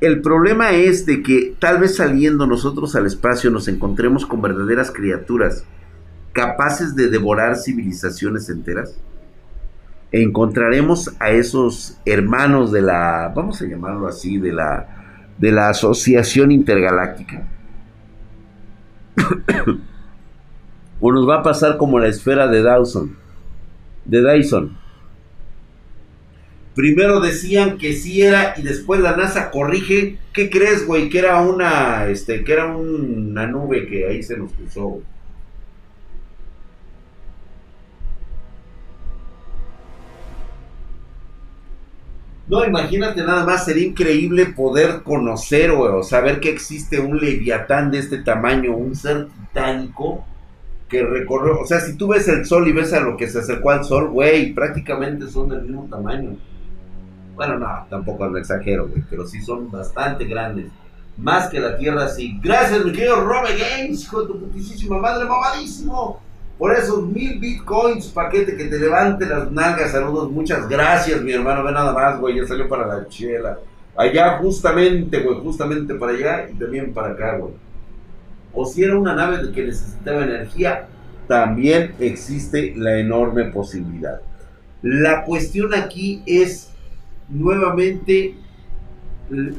El 0.00 0.20
problema 0.20 0.72
es 0.72 1.06
de 1.06 1.22
que 1.22 1.54
tal 1.58 1.78
vez 1.78 1.96
saliendo 1.96 2.46
nosotros 2.46 2.94
al 2.96 3.06
espacio 3.06 3.50
nos 3.50 3.68
encontremos 3.68 4.26
con 4.26 4.42
verdaderas 4.42 4.90
criaturas 4.90 5.64
capaces 6.32 6.94
de 6.94 7.08
devorar 7.08 7.56
civilizaciones 7.56 8.50
enteras 8.50 8.98
encontraremos 10.12 11.14
a 11.20 11.30
esos 11.30 11.98
hermanos 12.04 12.72
de 12.72 12.82
la, 12.82 13.32
vamos 13.34 13.60
a 13.62 13.66
llamarlo 13.66 14.06
así, 14.06 14.38
de 14.38 14.52
la, 14.52 14.88
de 15.38 15.52
la 15.52 15.68
Asociación 15.68 16.52
Intergaláctica. 16.52 17.46
o 21.00 21.12
nos 21.12 21.28
va 21.28 21.40
a 21.40 21.42
pasar 21.42 21.76
como 21.76 21.98
la 21.98 22.08
esfera 22.08 22.46
de 22.48 22.62
Dawson, 22.62 23.16
de 24.04 24.22
Dyson. 24.22 24.76
Primero 26.74 27.20
decían 27.20 27.78
que 27.78 27.94
sí 27.94 28.20
era 28.20 28.54
y 28.58 28.62
después 28.62 29.00
la 29.00 29.16
NASA 29.16 29.50
corrige. 29.50 30.18
¿Qué 30.34 30.50
crees, 30.50 30.86
güey? 30.86 31.08
Que 31.08 31.20
era 31.20 31.40
una, 31.40 32.06
este, 32.06 32.44
que 32.44 32.52
era 32.52 32.66
una 32.66 33.46
nube 33.46 33.86
que 33.86 34.06
ahí 34.06 34.22
se 34.22 34.36
nos 34.36 34.52
cruzó. 34.52 35.00
No, 42.48 42.64
imagínate 42.64 43.24
nada 43.24 43.44
más, 43.44 43.64
sería 43.64 43.86
increíble 43.86 44.46
poder 44.46 45.02
conocer 45.02 45.72
o, 45.72 46.02
saber 46.04 46.38
que 46.38 46.50
existe 46.50 47.00
un 47.00 47.18
leviatán 47.18 47.90
de 47.90 47.98
este 47.98 48.18
tamaño, 48.18 48.76
un 48.76 48.94
ser 48.94 49.26
titánico 49.26 50.24
que 50.88 51.04
recorre, 51.04 51.50
o 51.50 51.66
sea, 51.66 51.80
si 51.80 51.96
tú 51.96 52.06
ves 52.08 52.28
el 52.28 52.44
sol 52.46 52.68
y 52.68 52.72
ves 52.72 52.92
a 52.92 53.00
lo 53.00 53.16
que 53.16 53.28
se 53.28 53.40
acercó 53.40 53.70
al 53.70 53.84
sol, 53.84 54.10
güey, 54.10 54.54
prácticamente 54.54 55.26
son 55.26 55.48
del 55.48 55.62
mismo 55.62 55.88
tamaño. 55.90 56.36
Bueno, 57.34 57.58
no, 57.58 57.86
tampoco 57.90 58.28
lo 58.28 58.38
exagero, 58.38 58.86
güey, 58.86 59.02
pero 59.10 59.26
sí 59.26 59.42
son 59.42 59.68
bastante 59.68 60.24
grandes. 60.24 60.66
Más 61.16 61.48
que 61.48 61.58
la 61.58 61.76
Tierra, 61.76 62.08
sí. 62.08 62.38
Gracias, 62.42 62.84
mi 62.84 62.92
querido 62.92 63.24
Robert 63.24 63.58
Games, 63.58 64.08
de 64.08 64.26
tu 64.26 64.38
putísima 64.38 64.98
madre, 64.98 65.24
mamadísimo 65.24 66.20
por 66.58 66.72
esos 66.72 67.06
mil 67.06 67.38
bitcoins, 67.38 68.06
paquete 68.08 68.56
que 68.56 68.64
te 68.64 68.78
levante 68.78 69.26
las 69.26 69.50
nalgas. 69.50 69.92
Saludos, 69.92 70.30
muchas 70.30 70.68
gracias, 70.68 71.20
mi 71.20 71.32
hermano. 71.32 71.62
Ve 71.62 71.72
nada 71.72 71.92
más, 71.92 72.18
güey, 72.18 72.36
ya 72.36 72.46
salió 72.46 72.68
para 72.68 72.86
la 72.86 73.08
chela. 73.08 73.58
Allá, 73.94 74.38
justamente, 74.38 75.20
güey, 75.20 75.38
justamente 75.40 75.94
para 75.94 76.12
allá 76.12 76.48
y 76.50 76.54
también 76.54 76.92
para 76.94 77.12
acá, 77.12 77.36
güey. 77.36 77.54
O 78.52 78.64
si 78.64 78.82
era 78.82 78.98
una 78.98 79.14
nave 79.14 79.52
que 79.52 79.64
necesitaba 79.64 80.24
energía, 80.24 80.88
también 81.28 81.94
existe 81.98 82.74
la 82.76 82.98
enorme 82.98 83.44
posibilidad. 83.46 84.20
La 84.82 85.24
cuestión 85.24 85.74
aquí 85.74 86.22
es 86.24 86.70
nuevamente 87.28 88.34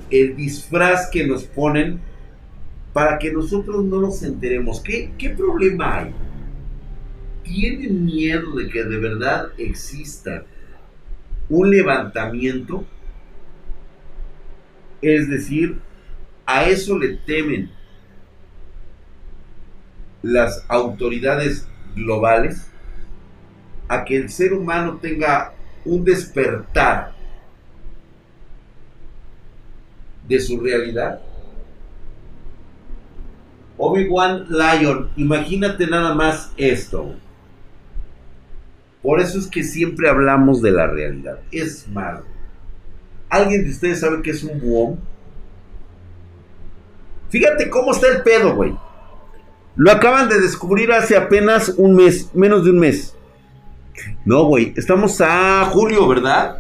el 0.10 0.36
disfraz 0.36 1.10
que 1.12 1.28
nos 1.28 1.44
ponen 1.44 2.00
para 2.94 3.20
que 3.20 3.32
nosotros 3.32 3.84
no 3.84 4.02
nos 4.02 4.24
enteremos. 4.24 4.82
¿Qué, 4.82 5.12
qué 5.18 5.30
problema 5.30 6.00
hay? 6.00 6.14
Tienen 7.48 8.06
miedo 8.06 8.56
de 8.56 8.70
que 8.70 8.84
de 8.84 8.98
verdad 8.98 9.52
exista 9.58 10.44
un 11.50 11.72
levantamiento, 11.72 12.86
es 15.02 15.30
decir, 15.30 15.80
a 16.46 16.66
eso 16.66 16.98
le 16.98 17.16
temen 17.18 17.72
las 20.22 20.66
autoridades 20.68 21.68
globales, 21.96 22.70
a 23.88 24.04
que 24.04 24.18
el 24.18 24.30
ser 24.30 24.54
humano 24.54 25.00
tenga 25.02 25.54
un 25.86 26.04
despertar 26.04 27.14
de 30.28 30.40
su 30.42 30.60
realidad. 30.60 31.22
Obi-Wan 33.78 34.48
Lion, 34.50 35.12
imagínate 35.16 35.88
nada 35.88 36.14
más 36.14 36.52
esto. 36.58 37.16
Por 39.08 39.22
eso 39.22 39.40
es 39.40 39.48
que 39.48 39.64
siempre 39.64 40.10
hablamos 40.10 40.62
de 40.62 40.72
la 40.72 40.86
realidad. 40.86 41.40
Es 41.50 41.88
malo. 41.88 42.26
¿Alguien 43.30 43.64
de 43.64 43.70
ustedes 43.70 44.02
sabe 44.02 44.22
qué 44.22 44.32
es 44.32 44.44
un 44.44 44.60
buón? 44.60 45.00
Fíjate 47.30 47.70
cómo 47.70 47.94
está 47.94 48.10
el 48.10 48.22
pedo, 48.24 48.54
güey. 48.54 48.76
Lo 49.78 49.92
acaban 49.94 50.28
de 50.28 50.42
descubrir 50.42 50.92
hace 50.92 51.16
apenas 51.16 51.70
un 51.78 51.96
mes, 51.96 52.36
menos 52.36 52.66
de 52.66 52.72
un 52.72 52.80
mes. 52.80 53.16
No, 54.26 54.44
güey, 54.44 54.74
estamos 54.76 55.22
a 55.22 55.64
julio, 55.72 56.06
¿verdad? 56.10 56.60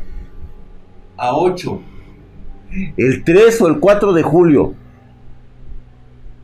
A 1.17 1.35
8. 1.35 1.81
El 2.95 3.25
3 3.25 3.61
o 3.61 3.67
el 3.67 3.79
4 3.81 4.13
de 4.13 4.23
julio. 4.23 4.73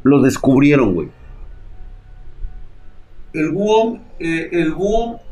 Lo 0.04 0.22
descubrieron, 0.22 0.96
güey. 0.96 1.08
El 3.32 3.52
WOM, 3.52 4.00
eh, 4.24 4.50
el 4.54 4.74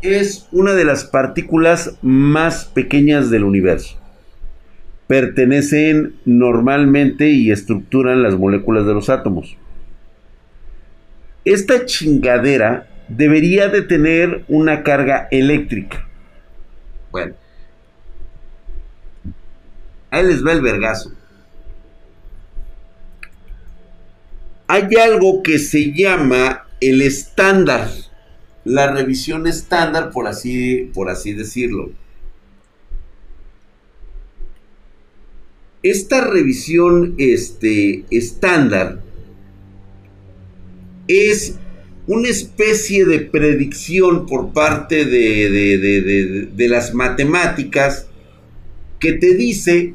es 0.02 0.50
una 0.52 0.74
de 0.74 0.84
las 0.84 1.06
partículas 1.06 1.98
más 2.02 2.66
pequeñas 2.66 3.30
del 3.30 3.46
universo. 3.46 3.98
Pertenecen 5.08 6.16
normalmente 6.26 7.30
y 7.30 7.52
estructuran 7.52 8.22
las 8.22 8.36
moléculas 8.36 8.86
de 8.86 8.94
los 8.94 9.10
átomos. 9.10 9.56
Esta 11.46 11.86
chingadera 11.86 12.90
debería 13.08 13.70
de 13.70 13.82
tener 13.82 14.44
una 14.50 14.84
carga 14.84 15.30
eléctrica. 15.32 16.06
Bueno. 17.12 17.34
Ahí 20.10 20.28
les 20.28 20.46
va 20.46 20.52
el 20.52 20.62
vergazo. 20.62 21.14
Hay 24.68 24.94
algo 24.98 25.42
que 25.44 25.60
se 25.60 25.94
llama 25.94 26.66
el 26.82 27.02
estándar, 27.02 27.88
la 28.64 28.92
revisión 28.92 29.48
estándar, 29.48 30.12
por 30.12 30.28
así, 30.28 30.92
por 30.94 31.10
así 31.10 31.34
decirlo. 31.34 31.92
Esta 35.84 36.22
revisión 36.22 37.16
este, 37.18 38.06
estándar 38.12 39.02
es 41.08 41.56
una 42.08 42.30
especie 42.30 43.06
de 43.06 43.22
predicción 43.22 44.26
por 44.26 44.54
parte 44.54 45.06
de, 45.06 45.50
de, 45.50 46.48
de, 46.54 46.68
las 46.68 46.94
matemáticas 46.94 48.08
que 49.00 49.14
te 49.14 49.34
dice 49.34 49.94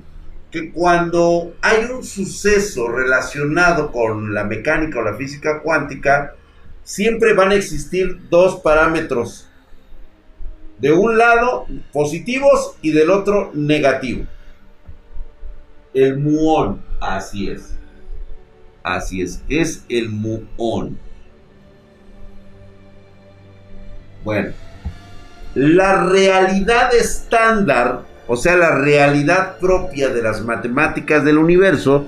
que 0.51 0.73
cuando 0.73 1.55
hay 1.63 1.85
un 1.85 2.03
suceso 2.03 2.89
relacionado 2.89 3.93
con 3.93 4.35
la 4.35 4.45
mecánica 4.45 5.01
o 5.01 5.03
la 5.03 5.15
física 5.15 5.61
cuántica, 5.61 6.35
siempre 6.87 7.35
van 7.35 7.51
a 7.51 7.57
existir 7.57 8.31
dos 8.31 8.61
parámetros. 8.61 9.49
De 10.79 10.93
un 10.93 11.19
lado 11.19 11.67
positivos 11.93 12.77
y 12.81 12.93
del 12.93 13.11
otro 13.11 13.51
negativo. 13.55 14.25
El 15.93 16.19
muón, 16.19 16.83
así 17.01 17.51
es. 17.51 17.75
Así 18.83 19.21
es, 19.21 19.43
es 19.49 19.85
el 19.89 20.11
muón. 20.11 20.99
Bueno, 24.23 24.53
la 25.55 26.05
realidad 26.05 26.95
estándar, 26.95 28.03
o 28.29 28.37
sea, 28.37 28.57
la 28.57 28.77
realidad 28.79 29.59
propia 29.59 30.11
de 30.11 30.23
las 30.23 30.43
matemáticas 30.43 31.25
del 31.25 31.39
universo, 31.39 32.07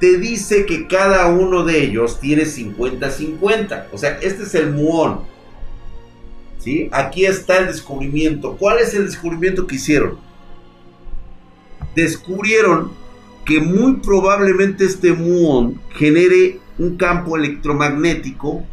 te 0.00 0.18
dice 0.18 0.66
que 0.66 0.86
cada 0.86 1.26
uno 1.28 1.64
de 1.64 1.82
ellos 1.82 2.20
tiene 2.20 2.44
50-50. 2.44 3.86
O 3.92 3.98
sea, 3.98 4.18
este 4.20 4.42
es 4.42 4.54
el 4.54 4.72
muón. 4.72 5.20
¿Sí? 6.58 6.88
Aquí 6.92 7.24
está 7.24 7.58
el 7.58 7.66
descubrimiento. 7.66 8.56
¿Cuál 8.56 8.78
es 8.78 8.92
el 8.94 9.06
descubrimiento 9.06 9.66
que 9.66 9.76
hicieron? 9.76 10.18
Descubrieron 11.94 12.92
que 13.44 13.60
muy 13.60 13.96
probablemente 13.98 14.84
este 14.84 15.12
muón 15.12 15.80
genere 15.90 16.58
un 16.78 16.96
campo 16.96 17.36
electromagnético 17.36 18.64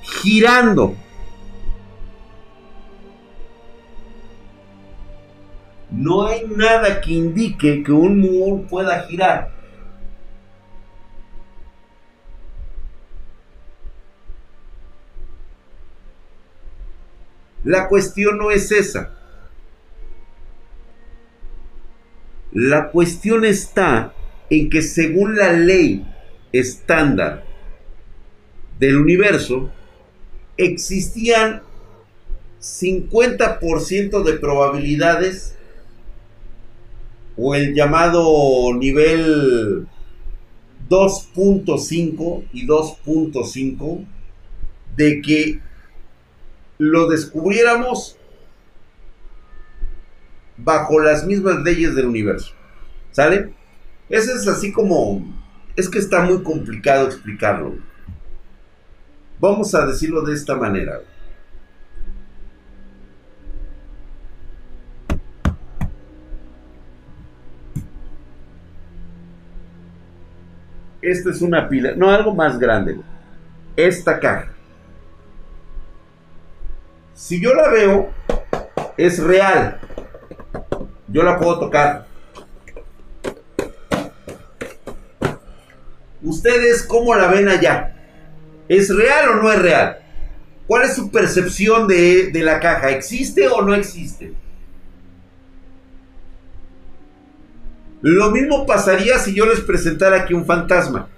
girando. 0.00 0.96
No 5.90 6.26
hay 6.26 6.46
nada 6.46 7.00
que 7.02 7.12
indique 7.12 7.82
que 7.82 7.92
un 7.92 8.18
muón 8.18 8.66
pueda 8.66 9.02
girar. 9.02 9.61
La 17.64 17.88
cuestión 17.88 18.38
no 18.38 18.50
es 18.50 18.72
esa. 18.72 19.14
La 22.52 22.90
cuestión 22.90 23.44
está 23.44 24.14
en 24.50 24.68
que 24.68 24.82
según 24.82 25.36
la 25.36 25.52
ley 25.52 26.06
estándar 26.52 27.44
del 28.78 28.98
universo, 28.98 29.70
existían 30.56 31.62
50% 32.60 34.22
de 34.22 34.32
probabilidades 34.34 35.56
o 37.36 37.54
el 37.54 37.74
llamado 37.74 38.74
nivel 38.74 39.86
2.5 40.88 42.44
y 42.52 42.66
2.5 42.66 44.04
de 44.96 45.22
que 45.22 45.60
lo 46.82 47.06
descubriéramos 47.06 48.18
bajo 50.56 50.98
las 50.98 51.24
mismas 51.24 51.62
leyes 51.62 51.94
del 51.94 52.06
universo. 52.06 52.54
¿Sale? 53.12 53.54
Eso 54.08 54.34
es 54.34 54.48
así 54.48 54.72
como... 54.72 55.24
Es 55.76 55.88
que 55.88 56.00
está 56.00 56.22
muy 56.22 56.42
complicado 56.42 57.06
explicarlo. 57.06 57.76
Vamos 59.38 59.72
a 59.76 59.86
decirlo 59.86 60.22
de 60.22 60.34
esta 60.34 60.56
manera. 60.56 61.00
Esta 71.00 71.30
es 71.30 71.42
una 71.42 71.68
pila, 71.68 71.94
no, 71.96 72.10
algo 72.10 72.34
más 72.34 72.58
grande. 72.58 72.98
Esta 73.76 74.18
caja. 74.18 74.52
Si 77.22 77.40
yo 77.40 77.54
la 77.54 77.68
veo, 77.68 78.10
es 78.96 79.22
real. 79.22 79.78
Yo 81.06 81.22
la 81.22 81.38
puedo 81.38 81.60
tocar. 81.60 82.08
¿Ustedes 86.20 86.82
cómo 86.82 87.14
la 87.14 87.28
ven 87.28 87.48
allá? 87.48 87.94
¿Es 88.68 88.92
real 88.92 89.28
o 89.28 89.34
no 89.36 89.52
es 89.52 89.62
real? 89.62 89.98
¿Cuál 90.66 90.82
es 90.82 90.96
su 90.96 91.12
percepción 91.12 91.86
de, 91.86 92.32
de 92.32 92.42
la 92.42 92.58
caja? 92.58 92.90
¿Existe 92.90 93.46
o 93.46 93.62
no 93.62 93.72
existe? 93.76 94.34
Lo 98.00 98.32
mismo 98.32 98.66
pasaría 98.66 99.20
si 99.20 99.32
yo 99.32 99.46
les 99.46 99.60
presentara 99.60 100.22
aquí 100.22 100.34
un 100.34 100.44
fantasma. 100.44 101.08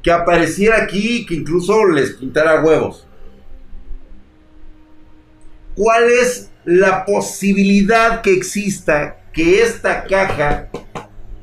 Que 0.00 0.12
apareciera 0.12 0.80
aquí 0.80 1.22
y 1.22 1.26
que 1.26 1.34
incluso 1.34 1.84
les 1.86 2.12
pintara 2.12 2.62
huevos. 2.62 3.07
¿Cuál 5.78 6.10
es 6.10 6.50
la 6.64 7.04
posibilidad 7.04 8.20
que 8.20 8.32
exista 8.32 9.20
que 9.32 9.62
esta 9.62 10.02
caja 10.02 10.68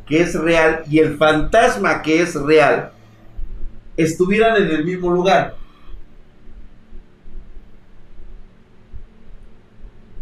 que 0.05 0.19
es 0.19 0.35
real 0.35 0.83
y 0.89 0.99
el 0.99 1.15
fantasma 1.15 2.01
que 2.01 2.21
es 2.21 2.35
real 2.35 2.91
estuvieran 3.95 4.61
en 4.61 4.71
el 4.71 4.83
mismo 4.83 5.09
lugar? 5.09 5.55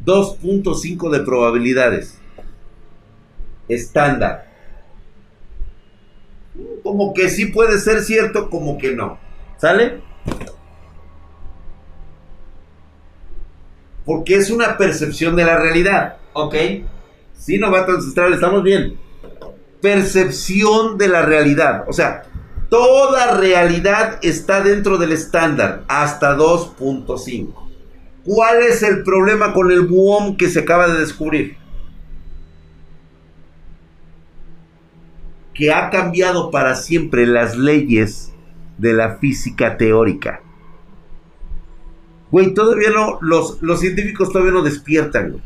2.5 0.05 1.09
de 1.09 1.19
probabilidades. 1.21 2.19
Estándar. 3.67 4.45
Como 6.83 7.15
que 7.15 7.29
sí 7.29 7.47
puede 7.47 7.79
ser 7.79 8.01
cierto, 8.01 8.51
como 8.51 8.77
que 8.77 8.93
no. 8.93 9.17
¿Sale? 9.57 10.01
Porque 14.05 14.35
es 14.35 14.49
una 14.49 14.77
percepción 14.77 15.35
de 15.35 15.45
la 15.45 15.57
realidad. 15.57 16.17
¿Ok? 16.33 16.55
Sí, 17.37 17.57
novato 17.57 17.93
ancestral, 17.93 18.33
estamos 18.33 18.63
bien. 18.63 18.97
Percepción 19.81 20.97
de 20.97 21.07
la 21.07 21.23
realidad. 21.23 21.85
O 21.87 21.93
sea, 21.93 22.23
toda 22.69 23.37
realidad 23.37 24.19
está 24.21 24.61
dentro 24.61 24.97
del 24.97 25.11
estándar, 25.11 25.83
hasta 25.87 26.35
2.5. 26.37 27.63
¿Cuál 28.23 28.63
es 28.63 28.81
el 28.83 29.03
problema 29.03 29.53
con 29.53 29.71
el 29.71 29.81
buón 29.81 30.37
que 30.37 30.49
se 30.49 30.61
acaba 30.61 30.87
de 30.87 30.99
descubrir? 30.99 31.57
Que 35.53 35.71
ha 35.73 35.89
cambiado 35.89 36.49
para 36.49 36.75
siempre 36.75 37.27
las 37.27 37.57
leyes 37.57 38.33
de 38.77 38.93
la 38.93 39.17
física 39.17 39.77
teórica. 39.77 40.41
Güey, 42.33 42.51
todavía 42.55 42.89
no, 42.89 43.19
los, 43.21 43.61
los 43.61 43.79
científicos 43.79 44.31
todavía 44.31 44.53
no 44.53 44.63
despiertan, 44.63 45.39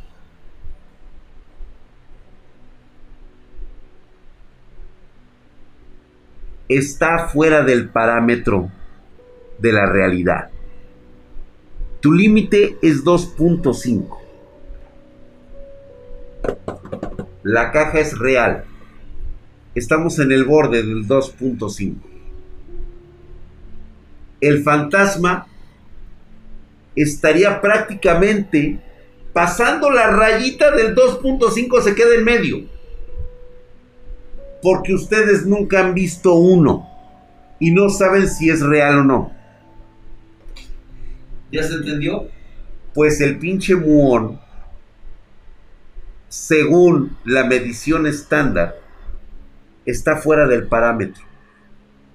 Está 6.70 7.28
fuera 7.28 7.64
del 7.64 7.90
parámetro 7.90 8.72
de 9.60 9.74
la 9.74 9.86
realidad. 9.86 10.50
Tu 12.00 12.14
límite 12.14 12.78
es 12.82 13.04
2.5. 13.04 14.18
La 17.44 17.74
caja 17.74 18.00
es 18.00 18.18
real. 18.18 18.64
Estamos 19.76 20.20
en 20.20 20.32
el 20.32 20.46
borde 20.46 20.84
del 20.84 21.06
2.5. 21.06 21.96
El 24.40 24.64
fantasma 24.64 25.48
estaría 26.98 27.62
prácticamente 27.62 28.80
pasando 29.32 29.92
la 29.92 30.08
rayita 30.08 30.72
del 30.72 30.96
2.5 30.96 31.82
se 31.84 31.94
queda 31.94 32.16
en 32.16 32.24
medio. 32.24 32.66
Porque 34.64 34.96
ustedes 34.96 35.46
nunca 35.46 35.80
han 35.80 35.94
visto 35.94 36.34
uno 36.34 36.90
y 37.60 37.70
no 37.70 37.90
saben 37.90 38.28
si 38.28 38.50
es 38.50 38.62
real 38.62 39.00
o 39.00 39.04
no. 39.04 39.32
¿Ya 41.52 41.64
se 41.64 41.76
entendió? 41.76 42.28
Pues 42.96 43.22
el 43.22 43.38
pinche 43.38 43.76
muón, 43.76 44.40
según 46.28 47.16
la 47.24 47.46
medición 47.46 48.08
estándar, 48.08 48.76
está 49.86 50.18
fuera 50.18 50.48
del 50.48 50.68
parámetro. 50.68 51.24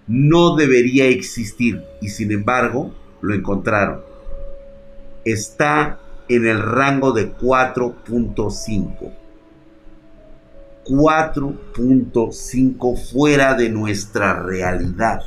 No 0.09 0.57
debería 0.57 1.07
existir 1.07 1.81
y 2.01 2.09
sin 2.09 2.33
embargo 2.33 2.93
lo 3.21 3.33
encontraron 3.33 4.12
está 5.25 5.99
en 6.29 6.47
el 6.47 6.63
rango 6.63 7.13
de 7.13 7.35
4.5. 7.35 9.13
4.5 10.85 13.13
fuera 13.13 13.55
de 13.55 13.69
nuestra 13.69 14.43
realidad. 14.43 15.23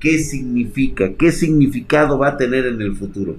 ¿Qué 0.00 0.18
significa? 0.18 1.12
¿Qué 1.18 1.30
significado 1.32 2.18
va 2.18 2.28
a 2.28 2.36
tener 2.36 2.66
en 2.66 2.80
el 2.82 2.94
futuro? 2.96 3.36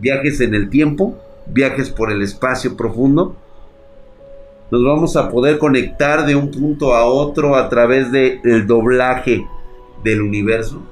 Viajes 0.00 0.40
en 0.40 0.54
el 0.54 0.70
tiempo, 0.70 1.20
viajes 1.46 1.90
por 1.90 2.10
el 2.10 2.22
espacio 2.22 2.76
profundo. 2.76 3.36
Nos 4.70 4.84
vamos 4.84 5.16
a 5.16 5.30
poder 5.30 5.58
conectar 5.58 6.26
de 6.26 6.36
un 6.36 6.50
punto 6.50 6.94
a 6.94 7.04
otro 7.04 7.56
a 7.56 7.68
través 7.68 8.10
del 8.12 8.66
doblaje 8.66 9.46
del 10.04 10.22
universo 10.22 10.82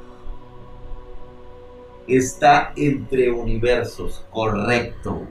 está 2.08 2.72
entre 2.76 3.30
universos, 3.30 4.24
correcto. 4.30 5.26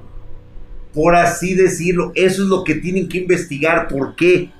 Por 0.94 1.16
así 1.16 1.56
decirlo, 1.56 2.12
eso 2.16 2.44
es 2.44 2.50
lo 2.50 2.64
que 2.64 2.76
tienen 2.76 3.10
que 3.10 3.20
investigar. 3.20 3.88
¿Por 3.88 4.16
qué? 4.16 4.52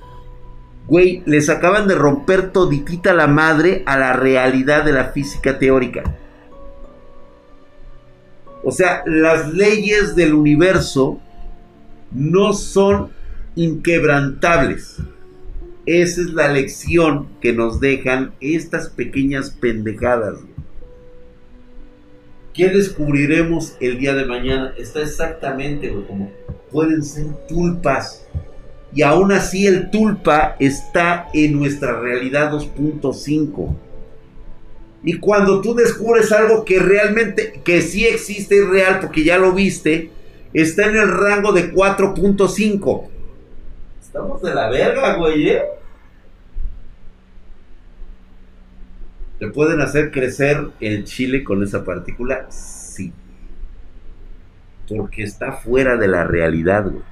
Güey, 0.86 1.22
les 1.26 1.48
acaban 1.48 1.88
de 1.88 1.94
romper 1.94 2.52
toditita 2.52 3.12
la 3.14 3.26
madre 3.26 3.82
a 3.86 3.98
la 3.98 4.12
realidad 4.12 4.84
de 4.84 4.92
la 4.92 5.06
física 5.06 5.58
teórica. 5.58 6.04
O 8.62 8.70
sea, 8.70 9.02
las 9.06 9.52
leyes 9.52 10.14
del 10.14 10.34
universo 10.34 11.20
no 12.12 12.52
son 12.52 13.10
inquebrantables. 13.54 14.96
Esa 15.86 16.20
es 16.20 16.30
la 16.32 16.48
lección 16.48 17.28
que 17.40 17.52
nos 17.52 17.80
dejan 17.80 18.32
estas 18.40 18.88
pequeñas 18.88 19.50
pendejadas. 19.50 20.40
¿Qué 22.56 22.70
descubriremos 22.70 23.76
el 23.80 23.98
día 23.98 24.14
de 24.14 24.24
mañana? 24.24 24.72
Está 24.78 25.02
exactamente 25.02 25.92
como 26.08 26.32
pueden 26.72 27.02
ser 27.02 27.26
tulpas. 27.46 28.26
Y 28.94 29.02
aún 29.02 29.30
así 29.30 29.66
el 29.66 29.90
tulpa 29.90 30.56
está 30.58 31.28
en 31.34 31.52
nuestra 31.52 32.00
realidad 32.00 32.50
2.5. 32.50 33.76
Y 35.04 35.18
cuando 35.18 35.60
tú 35.60 35.74
descubres 35.74 36.32
algo 36.32 36.64
que 36.64 36.78
realmente, 36.78 37.60
que 37.62 37.82
sí 37.82 38.06
existe 38.06 38.56
y 38.56 38.60
real, 38.62 39.00
porque 39.00 39.22
ya 39.22 39.36
lo 39.36 39.52
viste, 39.52 40.10
está 40.54 40.86
en 40.86 40.96
el 40.96 41.08
rango 41.08 41.52
de 41.52 41.74
4.5. 41.74 43.04
Estamos 44.00 44.40
de 44.40 44.54
la 44.54 44.70
verga, 44.70 45.16
güey, 45.16 45.50
¿eh? 45.50 45.62
¿Le 49.38 49.48
pueden 49.48 49.80
hacer 49.80 50.10
crecer 50.10 50.70
el 50.80 51.04
chile 51.04 51.44
con 51.44 51.62
esa 51.62 51.84
partícula? 51.84 52.50
Sí. 52.50 53.12
Porque 54.88 55.22
está 55.22 55.52
fuera 55.52 55.96
de 55.96 56.08
la 56.08 56.24
realidad, 56.24 56.84
güey. 56.84 57.02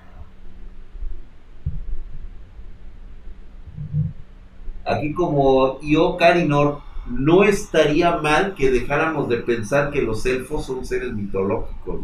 Aquí 4.86 5.12
como 5.12 5.80
yo, 5.80 6.16
Carinor, 6.16 6.80
no 7.06 7.44
estaría 7.44 8.16
mal 8.18 8.54
que 8.54 8.70
dejáramos 8.70 9.28
de 9.28 9.38
pensar 9.38 9.90
que 9.90 10.02
los 10.02 10.24
elfos 10.24 10.66
son 10.66 10.86
seres 10.86 11.12
mitológicos. 11.12 12.00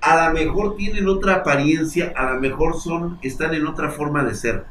A 0.00 0.28
lo 0.28 0.34
mejor 0.34 0.76
tienen 0.76 1.08
otra 1.08 1.36
apariencia, 1.36 2.12
a 2.16 2.32
lo 2.32 2.40
mejor 2.40 2.80
son, 2.80 3.18
están 3.22 3.54
en 3.54 3.66
otra 3.66 3.90
forma 3.90 4.24
de 4.24 4.34
ser 4.34 4.64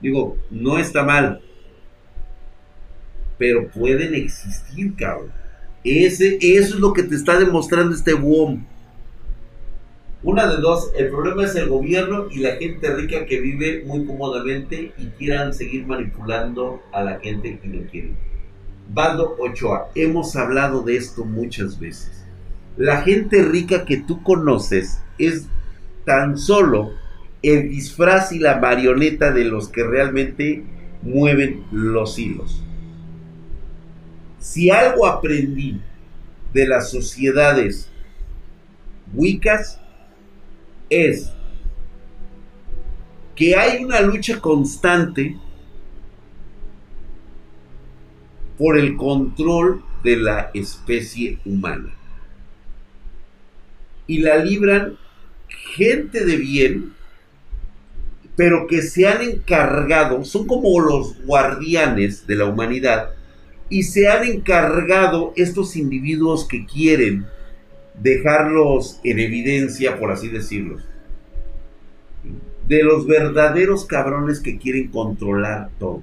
Digo, 0.00 0.36
no 0.50 0.78
está 0.78 1.04
mal. 1.04 1.40
Pero 3.38 3.68
pueden 3.68 4.14
existir, 4.14 4.94
cabrón. 4.96 5.32
Ese, 5.84 6.38
eso 6.40 6.74
es 6.74 6.80
lo 6.80 6.92
que 6.92 7.02
te 7.02 7.14
está 7.14 7.38
demostrando 7.38 7.94
este 7.94 8.12
boom. 8.14 8.66
Una 10.22 10.46
de 10.46 10.58
dos, 10.58 10.92
el 10.98 11.08
problema 11.08 11.44
es 11.44 11.54
el 11.54 11.70
gobierno 11.70 12.26
y 12.30 12.40
la 12.40 12.56
gente 12.56 12.94
rica 12.94 13.24
que 13.24 13.40
vive 13.40 13.84
muy 13.86 14.04
cómodamente 14.04 14.92
y 14.98 15.06
quieran 15.16 15.54
seguir 15.54 15.86
manipulando 15.86 16.82
a 16.92 17.02
la 17.02 17.18
gente 17.20 17.58
que 17.58 17.68
lo 17.68 17.86
quiere. 17.86 18.12
Baldo 18.92 19.36
Ochoa, 19.38 19.88
hemos 19.94 20.36
hablado 20.36 20.82
de 20.82 20.96
esto 20.96 21.24
muchas 21.24 21.80
veces. 21.80 22.26
La 22.76 23.00
gente 23.00 23.42
rica 23.42 23.86
que 23.86 23.96
tú 23.96 24.22
conoces 24.22 25.00
es 25.16 25.46
tan 26.04 26.36
solo 26.36 26.92
el 27.42 27.68
disfraz 27.68 28.32
y 28.32 28.38
la 28.38 28.58
marioneta 28.58 29.30
de 29.32 29.44
los 29.44 29.68
que 29.68 29.84
realmente 29.84 30.64
mueven 31.02 31.64
los 31.72 32.18
hilos. 32.18 32.62
Si 34.38 34.70
algo 34.70 35.06
aprendí 35.06 35.80
de 36.52 36.66
las 36.66 36.90
sociedades 36.90 37.90
wiccas 39.14 39.80
es 40.88 41.32
que 43.34 43.56
hay 43.56 43.82
una 43.82 44.00
lucha 44.00 44.40
constante 44.40 45.36
por 48.58 48.76
el 48.76 48.96
control 48.96 49.82
de 50.04 50.16
la 50.16 50.50
especie 50.52 51.38
humana. 51.46 51.94
Y 54.06 54.18
la 54.18 54.36
libran 54.44 54.98
gente 55.48 56.26
de 56.26 56.36
bien, 56.36 56.92
pero 58.40 58.66
que 58.66 58.80
se 58.80 59.06
han 59.06 59.20
encargado, 59.20 60.24
son 60.24 60.46
como 60.46 60.80
los 60.80 61.22
guardianes 61.26 62.26
de 62.26 62.36
la 62.36 62.46
humanidad, 62.46 63.10
y 63.68 63.82
se 63.82 64.08
han 64.08 64.24
encargado 64.24 65.34
estos 65.36 65.76
individuos 65.76 66.48
que 66.48 66.64
quieren 66.64 67.26
dejarlos 68.00 68.98
en 69.04 69.18
evidencia, 69.18 69.98
por 69.98 70.10
así 70.10 70.28
decirlo, 70.28 70.78
de 72.66 72.82
los 72.82 73.06
verdaderos 73.06 73.84
cabrones 73.84 74.40
que 74.40 74.56
quieren 74.56 74.88
controlar 74.88 75.68
todo. 75.78 76.02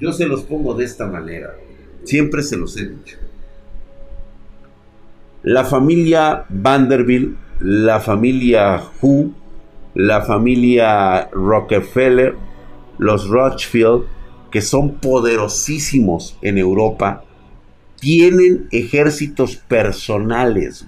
Yo 0.00 0.10
se 0.14 0.24
los 0.24 0.44
pongo 0.44 0.72
de 0.72 0.86
esta 0.86 1.06
manera, 1.06 1.54
siempre 2.04 2.42
se 2.42 2.56
los 2.56 2.78
he 2.78 2.88
dicho. 2.88 3.18
La 5.42 5.64
familia 5.64 6.44
Vanderbilt, 6.50 7.34
la 7.60 7.98
familia 8.00 8.82
Hu, 9.00 9.32
la 9.94 10.20
familia 10.20 11.30
Rockefeller, 11.32 12.34
los 12.98 13.26
Rothschild, 13.26 14.04
que 14.50 14.60
son 14.60 14.96
poderosísimos 14.96 16.36
en 16.42 16.58
Europa, 16.58 17.24
tienen 17.98 18.68
ejércitos 18.70 19.56
personales, 19.56 20.86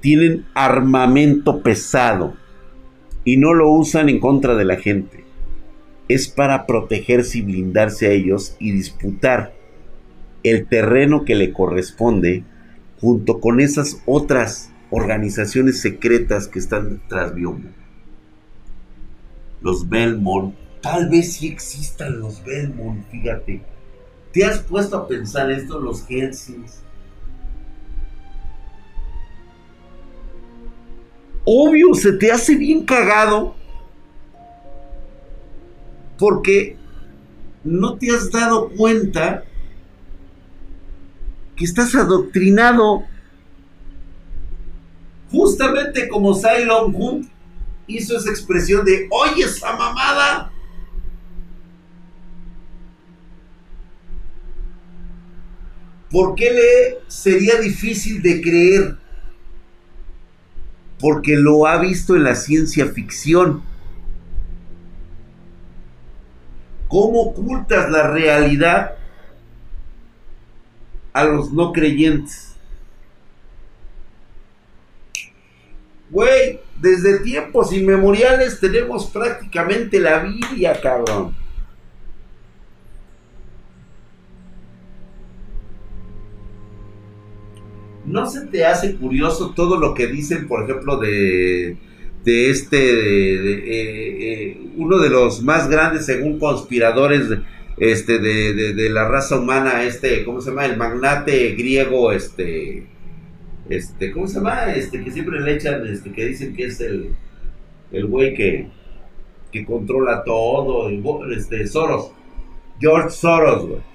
tienen 0.00 0.46
armamento 0.54 1.60
pesado 1.60 2.34
y 3.22 3.36
no 3.36 3.52
lo 3.52 3.70
usan 3.70 4.08
en 4.08 4.18
contra 4.18 4.54
de 4.54 4.64
la 4.64 4.76
gente. 4.76 5.24
Es 6.08 6.28
para 6.28 6.64
protegerse 6.64 7.38
y 7.38 7.42
blindarse 7.42 8.06
a 8.06 8.12
ellos 8.12 8.56
y 8.58 8.72
disputar 8.72 9.52
el 10.42 10.66
terreno 10.66 11.26
que 11.26 11.34
le 11.34 11.52
corresponde 11.52 12.44
junto 13.00 13.40
con 13.40 13.60
esas 13.60 14.02
otras 14.06 14.70
organizaciones 14.90 15.80
secretas 15.80 16.48
que 16.48 16.58
están 16.58 17.02
tras 17.08 17.34
Biomo. 17.34 17.70
Los 19.60 19.88
Belmont, 19.88 20.54
tal 20.80 21.08
vez 21.08 21.34
sí 21.34 21.48
existan 21.48 22.20
los 22.20 22.44
Belmont, 22.44 23.04
fíjate. 23.10 23.62
¿Te 24.32 24.44
has 24.44 24.58
puesto 24.58 24.96
a 24.96 25.08
pensar 25.08 25.50
esto, 25.50 25.78
los 25.78 26.04
Helsings? 26.08 26.82
Obvio, 31.44 31.94
se 31.94 32.12
te 32.12 32.32
hace 32.32 32.56
bien 32.56 32.84
cagado 32.84 33.54
porque 36.18 36.76
no 37.64 37.96
te 37.98 38.10
has 38.10 38.30
dado 38.30 38.70
cuenta 38.70 39.44
que 41.56 41.64
estás 41.64 41.94
adoctrinado 41.94 43.04
Justamente 45.34 46.08
como 46.08 46.32
Cylon 46.32 46.94
Hunt 46.94 47.28
hizo 47.88 48.16
esa 48.16 48.30
expresión 48.30 48.84
de, 48.84 49.08
oye 49.10 49.42
esa 49.42 49.76
mamada. 49.76 50.52
¿Por 56.08 56.36
qué 56.36 56.52
le 56.52 56.98
sería 57.08 57.56
difícil 57.56 58.22
de 58.22 58.40
creer? 58.40 58.96
Porque 61.00 61.36
lo 61.36 61.66
ha 61.66 61.78
visto 61.78 62.14
en 62.14 62.22
la 62.22 62.36
ciencia 62.36 62.86
ficción. 62.86 63.64
¿Cómo 66.86 67.22
ocultas 67.22 67.90
la 67.90 68.08
realidad 68.12 68.92
a 71.14 71.24
los 71.24 71.52
no 71.52 71.72
creyentes? 71.72 72.54
Güey, 76.10 76.60
desde 76.80 77.20
tiempos 77.20 77.72
inmemoriales 77.72 78.60
tenemos 78.60 79.06
prácticamente 79.06 79.98
la 79.98 80.18
Biblia, 80.18 80.78
cabrón. 80.80 81.34
¿No 88.04 88.26
se 88.28 88.46
te 88.46 88.66
hace 88.66 88.96
curioso 88.96 89.54
todo 89.54 89.78
lo 89.78 89.94
que 89.94 90.06
dicen, 90.08 90.46
por 90.46 90.64
ejemplo, 90.64 90.98
de, 90.98 91.78
de 92.24 92.50
este, 92.50 92.76
eh, 92.76 94.50
eh, 94.50 94.60
uno 94.76 94.98
de 94.98 95.08
los 95.08 95.42
más 95.42 95.68
grandes, 95.68 96.04
según 96.04 96.38
conspiradores, 96.38 97.28
este, 97.76 98.18
de, 98.18 98.74
de, 98.74 98.90
la 98.90 99.08
raza 99.08 99.38
humana, 99.38 99.82
este, 99.82 100.24
¿cómo 100.24 100.40
se 100.40 100.50
llama? 100.50 100.66
El 100.66 100.76
magnate 100.76 101.52
griego, 101.52 102.12
este, 102.12 102.86
este, 103.68 104.12
¿cómo 104.12 104.28
se 104.28 104.34
llama? 104.34 104.72
Este, 104.74 105.02
que 105.02 105.10
siempre 105.10 105.40
le 105.40 105.54
echan, 105.54 105.86
este, 105.86 106.12
que 106.12 106.26
dicen 106.26 106.54
que 106.54 106.66
es 106.66 106.80
el, 106.80 107.14
el 107.90 108.06
güey 108.06 108.34
que, 108.34 108.68
que 109.50 109.64
controla 109.64 110.22
todo, 110.24 110.88
este, 111.30 111.66
Soros, 111.66 112.12
George 112.80 113.10
Soros, 113.10 113.66
güey. 113.66 113.94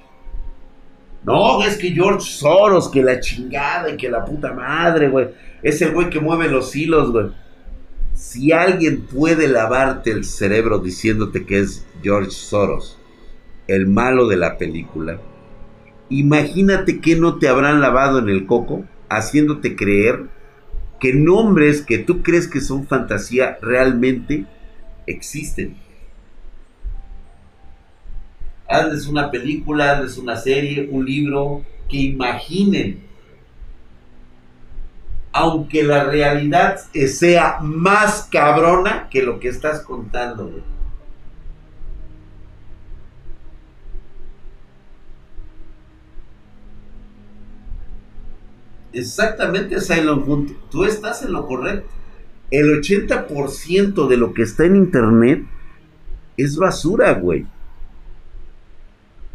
No, 1.23 1.61
es 1.63 1.77
que 1.77 1.91
George 1.91 2.21
Soros, 2.21 2.89
que 2.89 3.03
la 3.03 3.19
chingada 3.19 3.91
y 3.91 3.97
que 3.97 4.09
la 4.09 4.23
puta 4.23 4.53
madre, 4.53 5.09
güey. 5.09 5.27
Es 5.61 5.81
el 5.81 5.91
güey 5.91 6.09
que 6.09 6.19
mueve 6.19 6.47
los 6.47 6.75
hilos, 6.75 7.11
güey. 7.11 7.27
Si 8.13 8.51
alguien 8.51 9.01
puede 9.01 9.47
lavarte 9.47 10.11
el 10.11 10.23
cerebro 10.23 10.79
diciéndote 10.79 11.45
que 11.45 11.59
es 11.59 11.85
George 12.01 12.31
Soros, 12.31 12.98
el 13.69 13.87
malo 13.87 14.27
de 14.27 14.37
la 14.37 14.57
película, 14.57 15.19
imagínate 16.09 16.99
que 16.99 17.15
no 17.15 17.37
te 17.37 17.47
habrán 17.47 17.81
lavado 17.81 18.19
en 18.19 18.29
el 18.29 18.45
coco 18.45 18.83
haciéndote 19.09 19.75
creer 19.75 20.25
que 20.99 21.13
nombres 21.13 21.81
que 21.81 21.99
tú 21.99 22.23
crees 22.23 22.47
que 22.47 22.61
son 22.61 22.87
fantasía 22.87 23.57
realmente 23.61 24.45
existen. 25.05 25.77
Hazles 28.67 29.07
una 29.07 29.31
película, 29.31 29.93
hazles 29.93 30.17
una 30.17 30.35
serie, 30.35 30.89
un 30.91 31.05
libro, 31.05 31.63
que 31.89 31.97
imaginen. 31.97 33.01
Aunque 35.31 35.83
la 35.83 36.03
realidad 36.03 36.79
sea 37.07 37.59
más 37.61 38.27
cabrona 38.31 39.07
que 39.09 39.23
lo 39.23 39.39
que 39.39 39.47
estás 39.47 39.81
contando. 39.81 40.61
Exactamente, 48.93 49.79
Silent 49.81 50.27
Hunt. 50.27 50.51
Tú 50.69 50.83
estás 50.83 51.23
en 51.23 51.33
lo 51.33 51.45
correcto. 51.45 51.89
El 52.51 52.81
80% 52.81 54.07
de 54.07 54.17
lo 54.17 54.33
que 54.33 54.41
está 54.41 54.65
en 54.65 54.75
internet 54.75 55.45
es 56.37 56.57
basura, 56.57 57.13
güey. 57.13 57.45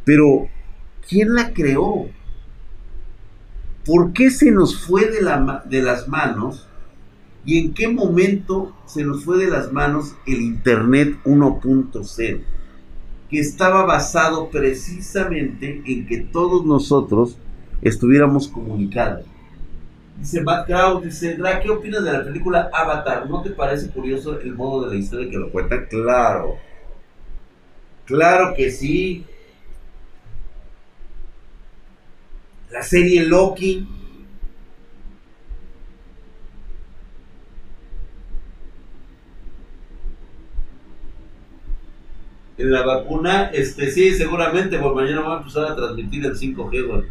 Pero, 0.04 0.48
¿quién 1.08 1.34
la 1.34 1.52
creó? 1.52 2.08
¿Por 3.84 4.12
qué 4.12 4.30
se 4.30 4.50
nos 4.50 4.76
fue 4.76 5.10
de, 5.10 5.20
de 5.66 5.82
las 5.82 6.08
manos? 6.08 6.66
¿Y 7.44 7.58
en 7.58 7.74
qué 7.74 7.88
momento 7.88 8.74
se 8.86 9.04
nos 9.04 9.24
fue 9.24 9.38
de 9.38 9.50
las 9.50 9.70
manos 9.70 10.16
el 10.26 10.40
Internet 10.40 11.18
1.0? 11.24 12.40
Que 13.30 13.38
estaba 13.38 13.84
basado 13.84 14.48
precisamente 14.48 15.82
en 15.84 16.06
que 16.06 16.18
todos 16.18 16.64
nosotros 16.64 17.36
estuviéramos 17.82 18.48
comunicados. 18.48 19.26
Dice 20.16 20.40
Matt 20.42 20.66
Krause, 20.66 21.04
dice, 21.04 21.38
¿qué 21.62 21.70
opinas 21.70 22.04
de 22.04 22.12
la 22.12 22.24
película 22.24 22.70
Avatar? 22.72 23.28
¿No 23.28 23.42
te 23.42 23.50
parece 23.50 23.90
curioso 23.90 24.38
el 24.40 24.54
modo 24.54 24.88
de 24.88 24.94
la 24.94 25.00
historia 25.00 25.30
que 25.30 25.36
lo 25.36 25.50
cuenta? 25.50 25.86
Claro. 25.86 26.56
Claro 28.06 28.54
que 28.54 28.70
sí. 28.70 29.24
La 32.70 32.82
serie 32.82 33.24
Loki. 33.24 33.86
En 42.56 42.70
la 42.70 42.86
vacuna, 42.86 43.50
este 43.52 43.90
sí, 43.90 44.14
seguramente, 44.14 44.78
por 44.78 44.94
mañana 44.94 45.22
van 45.22 45.32
a 45.32 45.36
empezar 45.38 45.72
a 45.72 45.76
transmitir 45.76 46.24
el 46.24 46.36
5G, 46.36 46.86
güey. 46.86 47.02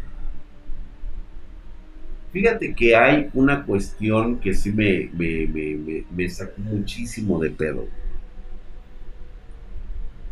Fíjate 2.34 2.74
que 2.74 2.96
hay 2.96 3.30
una 3.32 3.64
cuestión 3.64 4.40
que 4.40 4.54
sí 4.54 4.72
me, 4.72 5.08
me, 6.10 6.28
sacó 6.28 6.60
muchísimo 6.62 7.38
de 7.38 7.50
pedo. 7.50 7.86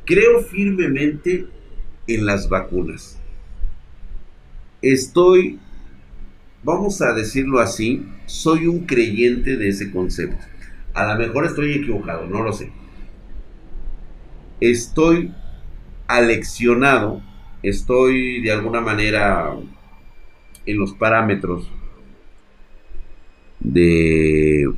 Creo 0.05 0.43
firmemente 0.43 1.47
en 2.09 2.27
las 2.27 2.49
vacunas. 2.49 3.21
Estoy, 4.83 5.61
vamos 6.65 7.01
a 7.03 7.13
decirlo 7.13 7.61
así, 7.61 8.05
soy 8.27 8.67
un 8.67 8.85
creyente 8.85 9.57
de 9.57 9.69
ese 9.69 9.93
concepto. 9.93 10.45
A 10.95 11.15
lo 11.15 11.21
mejor 11.21 11.47
estoy 11.47 11.75
equivocado, 11.75 12.27
no 12.27 12.43
lo 12.43 12.53
sé. 12.53 12.73
Estoy 14.59 15.33
aleccionado, 16.09 17.23
estoy 17.63 18.43
de 18.43 18.51
alguna 18.51 18.81
manera 18.81 19.55
en 20.67 20.79
los 20.79 20.95
parámetros 20.95 21.71
de 23.63 24.73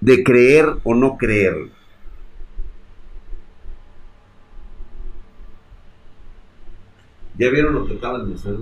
de 0.00 0.24
creer 0.24 0.66
o 0.82 0.94
no 0.94 1.16
creer. 1.16 1.70
¿Ya 7.38 7.50
vieron 7.50 7.74
lo 7.74 7.86
que 7.86 7.94
acaban 7.94 8.28
de 8.28 8.34
hacer? 8.34 8.56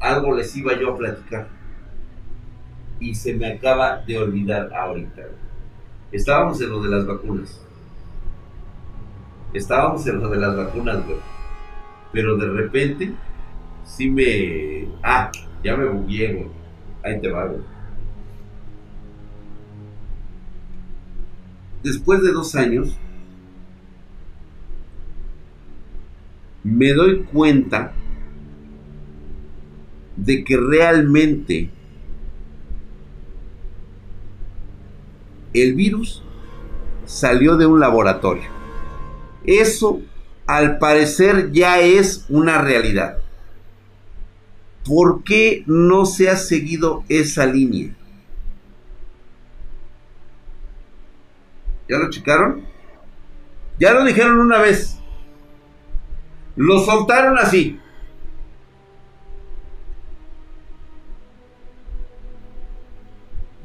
Algo 0.00 0.34
les 0.34 0.54
iba 0.56 0.78
yo 0.78 0.94
a 0.94 0.98
platicar 0.98 1.48
y 3.00 3.14
se 3.14 3.34
me 3.34 3.52
acaba 3.52 4.02
de 4.06 4.18
olvidar 4.18 4.72
ahorita. 4.72 5.22
Estábamos 6.12 6.60
en 6.60 6.70
lo 6.70 6.82
de 6.82 6.88
las 6.88 7.06
vacunas. 7.06 7.67
Estábamos 9.52 10.06
en 10.06 10.20
lo 10.20 10.28
de 10.28 10.36
las 10.38 10.56
vacunas, 10.56 11.04
güey. 11.06 11.18
Pero 12.12 12.36
de 12.36 12.48
repente, 12.48 13.12
sí 13.84 14.10
me. 14.10 14.88
Ah, 15.02 15.30
ya 15.64 15.76
me 15.76 15.86
bugué, 15.86 16.34
güey. 16.34 16.48
Ahí 17.02 17.20
te 17.20 17.30
va, 17.30 17.46
güey. 17.46 17.62
Después 21.82 22.22
de 22.22 22.32
dos 22.32 22.54
años, 22.54 22.96
me 26.64 26.92
doy 26.92 27.22
cuenta 27.22 27.92
de 30.16 30.44
que 30.44 30.56
realmente 30.56 31.70
el 35.54 35.74
virus 35.74 36.22
salió 37.06 37.56
de 37.56 37.66
un 37.66 37.80
laboratorio. 37.80 38.57
Eso 39.48 40.02
al 40.46 40.78
parecer 40.78 41.52
ya 41.52 41.80
es 41.80 42.26
una 42.28 42.60
realidad. 42.60 43.16
¿Por 44.84 45.24
qué 45.24 45.64
no 45.66 46.04
se 46.04 46.28
ha 46.28 46.36
seguido 46.36 47.02
esa 47.08 47.46
línea? 47.46 47.94
¿Ya 51.88 51.96
lo 51.96 52.10
checaron? 52.10 52.66
Ya 53.80 53.94
lo 53.94 54.04
dijeron 54.04 54.38
una 54.38 54.58
vez. 54.58 54.98
Lo 56.54 56.80
soltaron 56.80 57.38
así. 57.38 57.80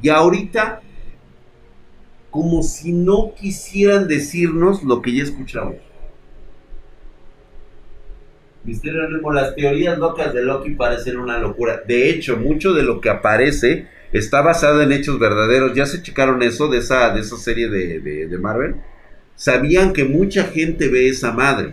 Y 0.00 0.08
ahorita 0.08 0.80
como 2.34 2.64
si 2.64 2.92
no 2.92 3.32
quisieran 3.36 4.08
decirnos 4.08 4.82
lo 4.82 5.00
que 5.00 5.14
ya 5.14 5.22
escuchamos. 5.22 5.76
Misterio 8.64 9.04
Anónimo, 9.04 9.32
las 9.32 9.54
teorías 9.54 9.96
locas 9.98 10.34
de 10.34 10.42
Loki 10.42 10.70
parecen 10.70 11.18
una 11.18 11.38
locura. 11.38 11.82
De 11.86 12.10
hecho, 12.10 12.36
mucho 12.36 12.72
de 12.72 12.82
lo 12.82 13.00
que 13.00 13.08
aparece 13.08 13.86
está 14.12 14.42
basado 14.42 14.82
en 14.82 14.90
hechos 14.90 15.20
verdaderos. 15.20 15.76
¿Ya 15.76 15.86
se 15.86 16.02
checaron 16.02 16.42
eso 16.42 16.66
de 16.66 16.78
esa, 16.78 17.14
de 17.14 17.20
esa 17.20 17.36
serie 17.36 17.68
de, 17.68 18.00
de 18.00 18.38
Marvel? 18.38 18.78
Sabían 19.36 19.92
que 19.92 20.02
mucha 20.02 20.42
gente 20.42 20.88
ve 20.88 21.08
esa 21.08 21.30
madre. 21.30 21.72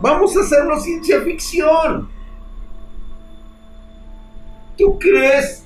Vamos 0.00 0.36
a 0.36 0.40
hacerlo 0.42 0.78
ciencia 0.78 1.20
ficción. 1.22 2.08
¿Tú 4.78 5.00
crees 5.00 5.64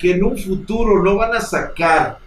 que 0.00 0.12
en 0.12 0.24
un 0.24 0.36
futuro 0.36 1.04
no 1.04 1.16
van 1.16 1.34
a 1.34 1.40
sacar, 1.40 2.18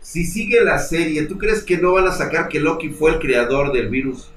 si 0.00 0.24
sigue 0.24 0.62
la 0.62 0.78
serie, 0.78 1.26
¿tú 1.26 1.38
crees 1.38 1.64
que 1.64 1.78
no 1.78 1.92
van 1.92 2.06
a 2.06 2.12
sacar 2.12 2.48
que 2.48 2.60
Loki 2.60 2.90
fue 2.90 3.12
el 3.12 3.18
creador 3.18 3.72
del 3.72 3.88
virus 3.88 4.28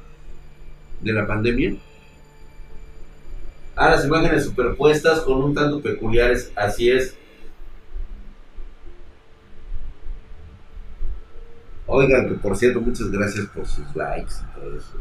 de 1.02 1.14
la 1.14 1.28
pandemia? 1.28 1.76
Ah, 3.76 3.90
las 3.90 4.06
imágenes 4.06 4.46
superpuestas 4.46 5.20
con 5.20 5.44
un 5.44 5.54
tanto 5.54 5.82
peculiares, 5.82 6.52
así 6.56 6.90
es. 6.90 7.16
Oigan, 11.86 12.30
que 12.30 12.36
por 12.36 12.58
cierto, 12.58 12.82
muchas 12.82 13.12
gracias 13.12 13.46
por 13.48 13.68
sus 13.68 13.96
likes 13.96 14.34
y 14.34 14.60
todo 14.60 14.78
eso. 14.78 14.94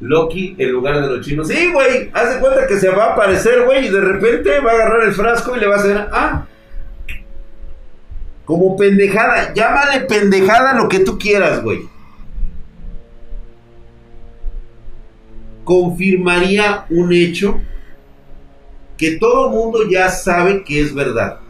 Loki 0.00 0.56
en 0.58 0.72
lugar 0.72 1.00
de 1.00 1.08
los 1.08 1.24
chinos. 1.24 1.48
Sí, 1.48 1.72
güey, 1.72 2.10
haz 2.12 2.34
de 2.34 2.40
cuenta 2.40 2.66
que 2.66 2.78
se 2.78 2.90
va 2.90 3.06
a 3.06 3.12
aparecer, 3.12 3.64
güey, 3.64 3.86
y 3.86 3.90
de 3.90 4.00
repente 4.00 4.60
va 4.60 4.72
a 4.72 4.74
agarrar 4.74 5.04
el 5.04 5.12
frasco 5.12 5.56
y 5.56 5.60
le 5.60 5.66
va 5.66 5.76
a 5.76 5.78
hacer, 5.78 6.08
ah, 6.12 6.46
como 8.44 8.76
pendejada, 8.76 9.54
llámale 9.54 10.00
pendejada 10.00 10.74
lo 10.74 10.88
que 10.88 11.00
tú 11.00 11.18
quieras, 11.18 11.62
güey. 11.62 11.88
Confirmaría 15.64 16.84
un 16.90 17.12
hecho 17.12 17.60
que 18.98 19.16
todo 19.16 19.48
mundo 19.48 19.88
ya 19.88 20.10
sabe 20.10 20.62
que 20.62 20.80
es 20.80 20.94
verdad. 20.94 21.40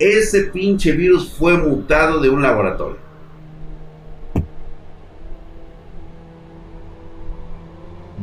Ese 0.00 0.44
pinche 0.44 0.92
virus 0.92 1.32
fue 1.32 1.56
mutado 1.56 2.20
de 2.20 2.28
un 2.28 2.42
laboratorio. 2.42 3.07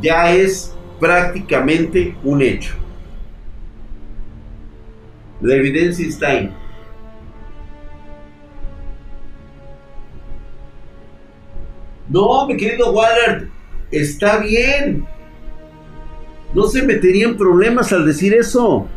Ya 0.01 0.33
es 0.33 0.75
prácticamente 0.99 2.15
un 2.23 2.41
hecho. 2.41 2.73
La 5.41 5.55
evidencia 5.55 6.07
está 6.07 6.27
ahí. 6.29 6.55
No, 12.07 12.47
mi 12.47 12.55
querido 12.55 12.91
Waller, 12.91 13.49
está 13.91 14.37
bien. 14.37 15.05
No 16.53 16.67
se 16.67 16.83
meterían 16.83 17.35
problemas 17.35 17.91
al 17.91 18.05
decir 18.05 18.33
eso. 18.33 18.87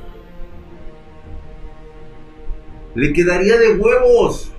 Le 2.94 3.12
quedaría 3.12 3.57
de 3.57 3.76
huevos. 3.76 4.53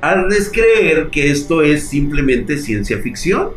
Hazles 0.00 0.50
creer 0.50 1.10
que 1.10 1.30
esto 1.30 1.62
es 1.62 1.88
simplemente 1.88 2.56
ciencia 2.56 2.98
ficción. 2.98 3.50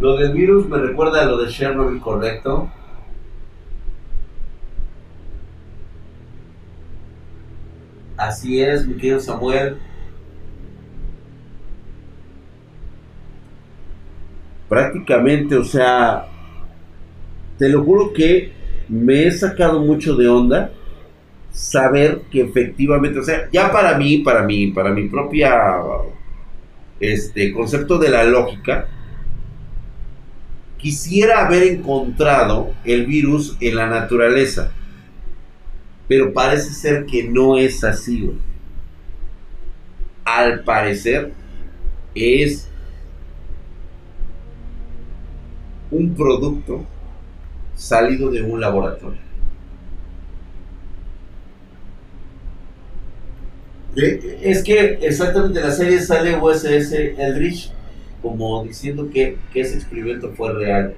Lo 0.00 0.16
del 0.16 0.32
virus 0.32 0.68
me 0.68 0.78
recuerda 0.78 1.22
a 1.22 1.26
lo 1.26 1.38
de 1.38 1.50
Chernobyl, 1.50 2.00
correcto. 2.00 2.70
Así 8.16 8.60
es, 8.60 8.86
mi 8.86 8.94
querido 8.94 9.20
Samuel. 9.20 9.78
Prácticamente, 14.68 15.56
o 15.56 15.64
sea, 15.64 16.26
te 17.58 17.68
lo 17.68 17.82
juro 17.82 18.12
que 18.12 18.57
me 18.88 19.26
he 19.26 19.30
sacado 19.30 19.80
mucho 19.80 20.16
de 20.16 20.28
onda 20.28 20.72
saber 21.50 22.22
que 22.30 22.42
efectivamente, 22.42 23.18
o 23.18 23.24
sea, 23.24 23.48
ya 23.52 23.70
para 23.72 23.98
mí, 23.98 24.18
para 24.18 24.42
mí, 24.42 24.68
para 24.68 24.90
mi 24.90 25.08
propia 25.08 25.74
este 27.00 27.52
concepto 27.52 27.98
de 27.98 28.08
la 28.10 28.24
lógica, 28.24 28.88
quisiera 30.78 31.46
haber 31.46 31.64
encontrado 31.64 32.72
el 32.84 33.06
virus 33.06 33.56
en 33.60 33.76
la 33.76 33.86
naturaleza. 33.88 34.72
Pero 36.06 36.32
parece 36.32 36.72
ser 36.72 37.04
que 37.04 37.24
no 37.24 37.58
es 37.58 37.84
así. 37.84 38.32
Al 40.24 40.64
parecer 40.64 41.32
es 42.14 42.68
un 45.90 46.14
producto 46.14 46.86
salido 47.78 48.30
de 48.30 48.42
un 48.42 48.60
laboratorio. 48.60 49.20
Es 53.96 54.62
que 54.62 54.98
exactamente 55.02 55.60
la 55.60 55.72
serie 55.72 56.00
sale 56.00 56.36
USS 56.36 57.14
Eldridge 57.18 57.70
como 58.22 58.64
diciendo 58.64 59.08
que, 59.12 59.38
que 59.52 59.60
ese 59.60 59.76
experimento 59.76 60.30
fue 60.36 60.52
real. 60.52 60.94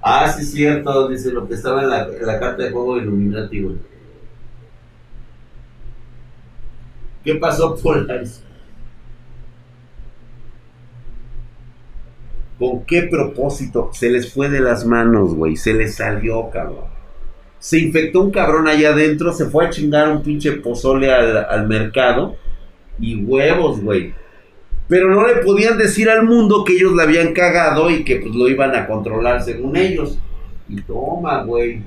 Ah, 0.00 0.30
sí, 0.30 0.42
es 0.42 0.52
cierto, 0.52 1.08
dice 1.08 1.32
lo 1.32 1.48
que 1.48 1.54
estaba 1.54 1.82
en 1.82 1.90
la, 1.90 2.06
la 2.06 2.38
carta 2.38 2.62
de 2.62 2.70
juego 2.70 2.94
güey. 2.94 3.76
¿Qué 7.24 7.34
pasó, 7.36 7.74
Polaris? 7.82 8.40
¿Con 12.64 12.86
qué 12.86 13.02
propósito? 13.02 13.90
Se 13.92 14.08
les 14.08 14.32
fue 14.32 14.48
de 14.48 14.60
las 14.60 14.86
manos, 14.86 15.34
güey. 15.34 15.54
Se 15.54 15.74
les 15.74 15.96
salió, 15.96 16.48
cabrón. 16.48 16.86
Se 17.58 17.78
infectó 17.78 18.22
un 18.22 18.30
cabrón 18.30 18.66
allá 18.66 18.94
adentro, 18.94 19.34
se 19.34 19.50
fue 19.50 19.66
a 19.66 19.70
chingar 19.70 20.08
un 20.08 20.22
pinche 20.22 20.52
pozole 20.52 21.12
al, 21.12 21.44
al 21.44 21.68
mercado. 21.68 22.36
Y 22.98 23.16
huevos, 23.16 23.82
güey. 23.82 24.14
Pero 24.88 25.10
no 25.10 25.26
le 25.26 25.42
podían 25.42 25.76
decir 25.76 26.08
al 26.08 26.24
mundo 26.24 26.64
que 26.64 26.72
ellos 26.72 26.94
la 26.94 27.02
habían 27.02 27.34
cagado 27.34 27.90
y 27.90 28.02
que 28.02 28.16
pues 28.16 28.34
lo 28.34 28.48
iban 28.48 28.74
a 28.74 28.86
controlar 28.86 29.42
según 29.42 29.76
ellos. 29.76 30.18
Y 30.66 30.80
toma, 30.80 31.42
güey. 31.42 31.82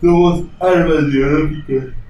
Somos 0.00 0.44
armas 0.60 1.10
biológicas. 1.10 2.05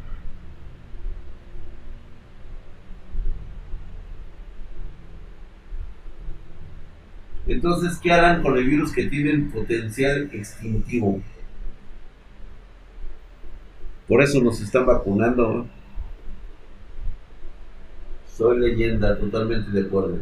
Entonces, 7.56 7.98
¿qué 8.02 8.12
harán 8.12 8.42
con 8.42 8.54
el 8.58 8.68
virus 8.68 8.92
que 8.92 9.06
tienen 9.06 9.50
potencial 9.50 10.28
extintivo? 10.30 11.22
Por 14.06 14.22
eso 14.22 14.42
nos 14.42 14.60
están 14.60 14.84
vacunando. 14.84 15.66
Soy 18.36 18.58
leyenda, 18.58 19.18
totalmente 19.18 19.70
de 19.70 19.86
acuerdo. 19.86 20.18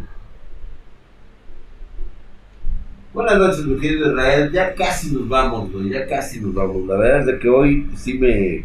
Buenas 3.12 3.37
noches, 3.37 3.66
mi 3.66 3.80
querido 3.80 4.12
Israel. 4.12 4.53
Ya 4.53 4.72
casi 4.72 5.11
nos 5.12 5.28
vamos. 5.28 5.70
Ya 5.91 6.07
casi 6.07 6.41
nos 6.41 6.55
vamos. 6.55 6.87
La 6.87 6.97
verdad 6.97 7.28
es 7.28 7.41
que 7.41 7.49
hoy 7.49 7.91
sí 7.97 8.16
me, 8.16 8.64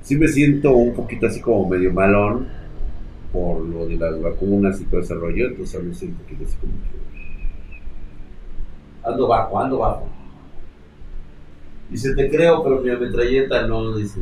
sí 0.00 0.16
me 0.16 0.28
siento 0.28 0.72
un 0.72 0.94
poquito 0.94 1.26
así 1.26 1.42
como 1.42 1.68
medio 1.68 1.92
malón 1.92 2.48
por 3.34 3.60
lo 3.60 3.86
de 3.86 3.96
las 3.96 4.22
vacunas 4.22 4.80
y 4.80 4.84
todo 4.84 5.02
ese 5.02 5.12
rollo. 5.12 5.48
Entonces 5.48 5.84
me 5.84 5.92
siento 5.92 6.16
un 6.16 6.22
poquito 6.22 6.44
así 6.48 6.56
como. 6.56 6.72
Ando 9.06 9.28
bajo, 9.28 9.60
ando 9.60 9.78
bajo. 9.78 10.08
Dice, 11.88 12.14
te 12.14 12.28
creo, 12.28 12.62
pero 12.64 12.80
mi 12.80 12.90
ametralleta 12.90 13.66
no, 13.66 13.96
dice. 13.96 14.20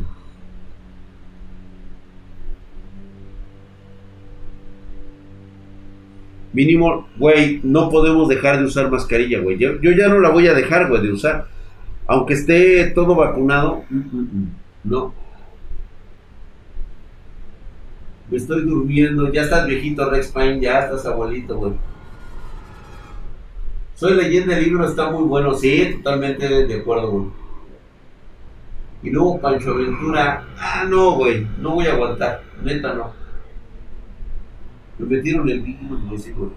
Mínimo, 6.53 7.07
güey, 7.17 7.59
no 7.63 7.89
podemos 7.89 8.29
dejar 8.29 8.59
de 8.59 8.65
usar 8.65 8.89
mascarilla, 8.91 9.39
güey. 9.41 9.57
Yo, 9.57 9.81
yo 9.81 9.91
ya 9.91 10.07
no 10.07 10.19
la 10.19 10.29
voy 10.29 10.47
a 10.47 10.53
dejar, 10.53 10.87
güey, 10.87 11.01
de 11.01 11.11
usar. 11.11 11.47
Aunque 12.07 12.35
esté 12.35 12.91
todo 12.91 13.15
vacunado, 13.15 13.83
mm, 13.89 13.97
mm, 13.97 14.29
mm, 14.31 14.55
no. 14.83 15.13
Me 18.29 18.37
estoy 18.37 18.61
durmiendo, 18.61 19.31
ya 19.33 19.41
estás 19.41 19.65
viejito, 19.65 20.09
Rex 20.09 20.31
Pine, 20.31 20.61
ya 20.61 20.81
estás 20.81 21.05
abuelito, 21.07 21.57
güey. 21.57 21.73
Soy 23.95 24.13
leyenda, 24.13 24.57
el 24.57 24.65
libro 24.65 24.85
está 24.85 25.09
muy 25.09 25.23
bueno, 25.23 25.55
sí, 25.55 25.95
totalmente 25.95 26.67
de 26.67 26.75
acuerdo, 26.75 27.11
güey. 27.11 27.27
Y 29.03 29.09
luego 29.09 29.39
Pancho 29.39 29.71
Aventura, 29.71 30.45
ah, 30.59 30.85
no, 30.89 31.11
güey, 31.11 31.47
no 31.59 31.75
voy 31.75 31.87
a 31.87 31.93
aguantar, 31.93 32.41
neta 32.61 32.93
no. 32.93 33.13
Me 34.99 35.15
metieron 35.15 35.47
el 35.47 35.61
virus, 35.61 36.03
güey, 36.07 36.19
sí, 36.19 36.31
güey. 36.31 36.49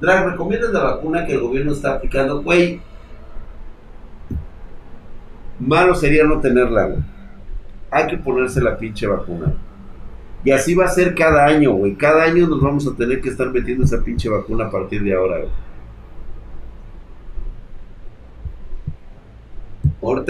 Drag, 0.00 0.30
¿recomiendas 0.30 0.72
la 0.72 0.82
vacuna 0.82 1.24
que 1.24 1.34
el 1.34 1.40
gobierno 1.40 1.72
está 1.72 1.94
aplicando? 1.94 2.42
Güey, 2.42 2.80
malo 5.60 5.94
sería 5.94 6.24
no 6.24 6.40
tenerla, 6.40 6.86
güey. 6.86 7.02
Hay 7.92 8.06
que 8.08 8.16
ponerse 8.16 8.60
la 8.60 8.76
pinche 8.76 9.06
vacuna. 9.06 9.54
Y 10.44 10.50
así 10.50 10.74
va 10.74 10.86
a 10.86 10.88
ser 10.88 11.14
cada 11.14 11.46
año, 11.46 11.72
güey. 11.72 11.94
Cada 11.94 12.24
año 12.24 12.48
nos 12.48 12.60
vamos 12.60 12.88
a 12.88 12.96
tener 12.96 13.20
que 13.20 13.28
estar 13.28 13.52
metiendo 13.52 13.84
esa 13.84 14.02
pinche 14.02 14.28
vacuna 14.28 14.66
a 14.66 14.70
partir 14.70 15.02
de 15.04 15.14
ahora, 15.14 15.38
güey. 15.38 15.67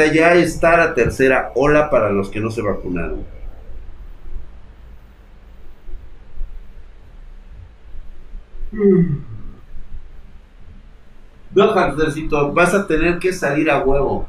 Ya 0.07 0.35
está 0.35 0.77
la 0.77 0.95
tercera 0.95 1.53
ola 1.55 1.91
para 1.91 2.11
los 2.11 2.31
que 2.31 2.41
no 2.41 2.51
se 2.51 2.63
vacunaron. 2.63 3.25
No, 11.55 11.73
Hamstercito, 11.73 12.53
vas 12.53 12.75
a 12.75 12.87
tener 12.87 13.19
que 13.19 13.33
salir 13.33 13.71
a 13.71 13.83
huevo. 13.83 14.29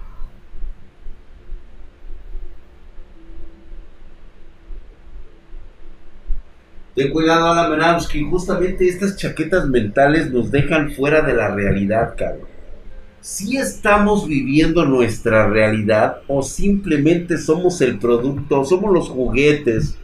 Ten 6.96 7.12
cuidado, 7.12 7.48
Alan 7.48 7.72
Menowski. 7.72 8.24
Justamente 8.30 8.88
estas 8.88 9.16
chaquetas 9.16 9.68
mentales 9.68 10.32
nos 10.32 10.52
dejan 10.52 10.92
fuera 10.92 11.22
de 11.22 11.34
la 11.34 11.54
realidad, 11.56 12.16
cabrón. 12.18 12.49
Si 13.32 13.58
estamos 13.58 14.28
viviendo 14.28 14.86
nuestra 14.86 15.48
realidad 15.48 16.24
o 16.28 16.42
simplemente 16.42 17.38
somos 17.38 17.80
el 17.80 18.00
producto, 18.00 18.66
somos 18.66 18.92
los 18.92 19.08
juguetes 19.08 20.00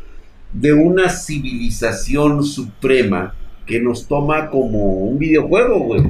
de 0.54 0.74
una 0.74 1.10
civilización 1.10 2.44
suprema 2.44 3.34
que 3.66 3.82
nos 3.82 4.08
toma 4.08 4.52
como 4.52 4.78
un 5.08 5.18
videojuego, 5.18 5.80
güey. 5.80 6.04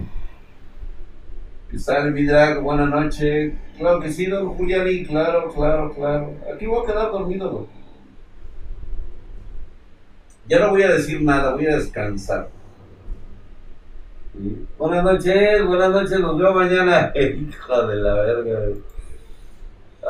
¿Qué 1.72 1.78
tal, 1.86 2.12
mi 2.12 2.26
drag? 2.26 2.62
Buenas 2.62 2.90
noches. 2.90 3.54
Claro 3.78 4.02
que 4.02 4.12
sí, 4.12 4.26
don 4.26 4.50
Julián, 4.50 4.86
claro, 5.06 5.54
claro, 5.54 5.96
claro. 5.96 6.34
Aquí 6.54 6.66
voy 6.66 6.84
a 6.84 6.86
quedar 6.86 7.12
dormido, 7.12 7.50
güey. 7.50 7.66
Ya 10.50 10.60
no 10.60 10.72
voy 10.72 10.84
a 10.84 10.90
decir 10.90 11.22
nada, 11.22 11.56
voy 11.56 11.66
a 11.66 11.78
descansar. 11.78 12.50
Buenas 14.78 15.04
noches, 15.04 15.66
buenas 15.66 15.92
noches, 15.92 16.20
nos 16.20 16.38
vemos 16.38 16.56
mañana. 16.56 17.14
Hijo 17.16 17.88
de 17.88 17.96
la 17.96 18.16
verga. 18.16 18.60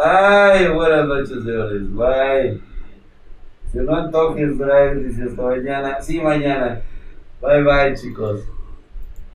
Ay, 0.03 0.67
buenas 0.69 1.07
noches, 1.07 1.43
señores. 1.43 1.95
Bye. 1.95 2.59
Si 3.71 3.77
no 3.77 3.95
antojes, 3.95 4.57
Drive, 4.57 4.95
dice 4.95 5.23
hasta 5.25 5.41
mañana. 5.43 6.01
Sí, 6.01 6.19
mañana. 6.19 6.81
Bye, 7.39 7.61
bye, 7.61 7.95
chicos. 7.95 8.41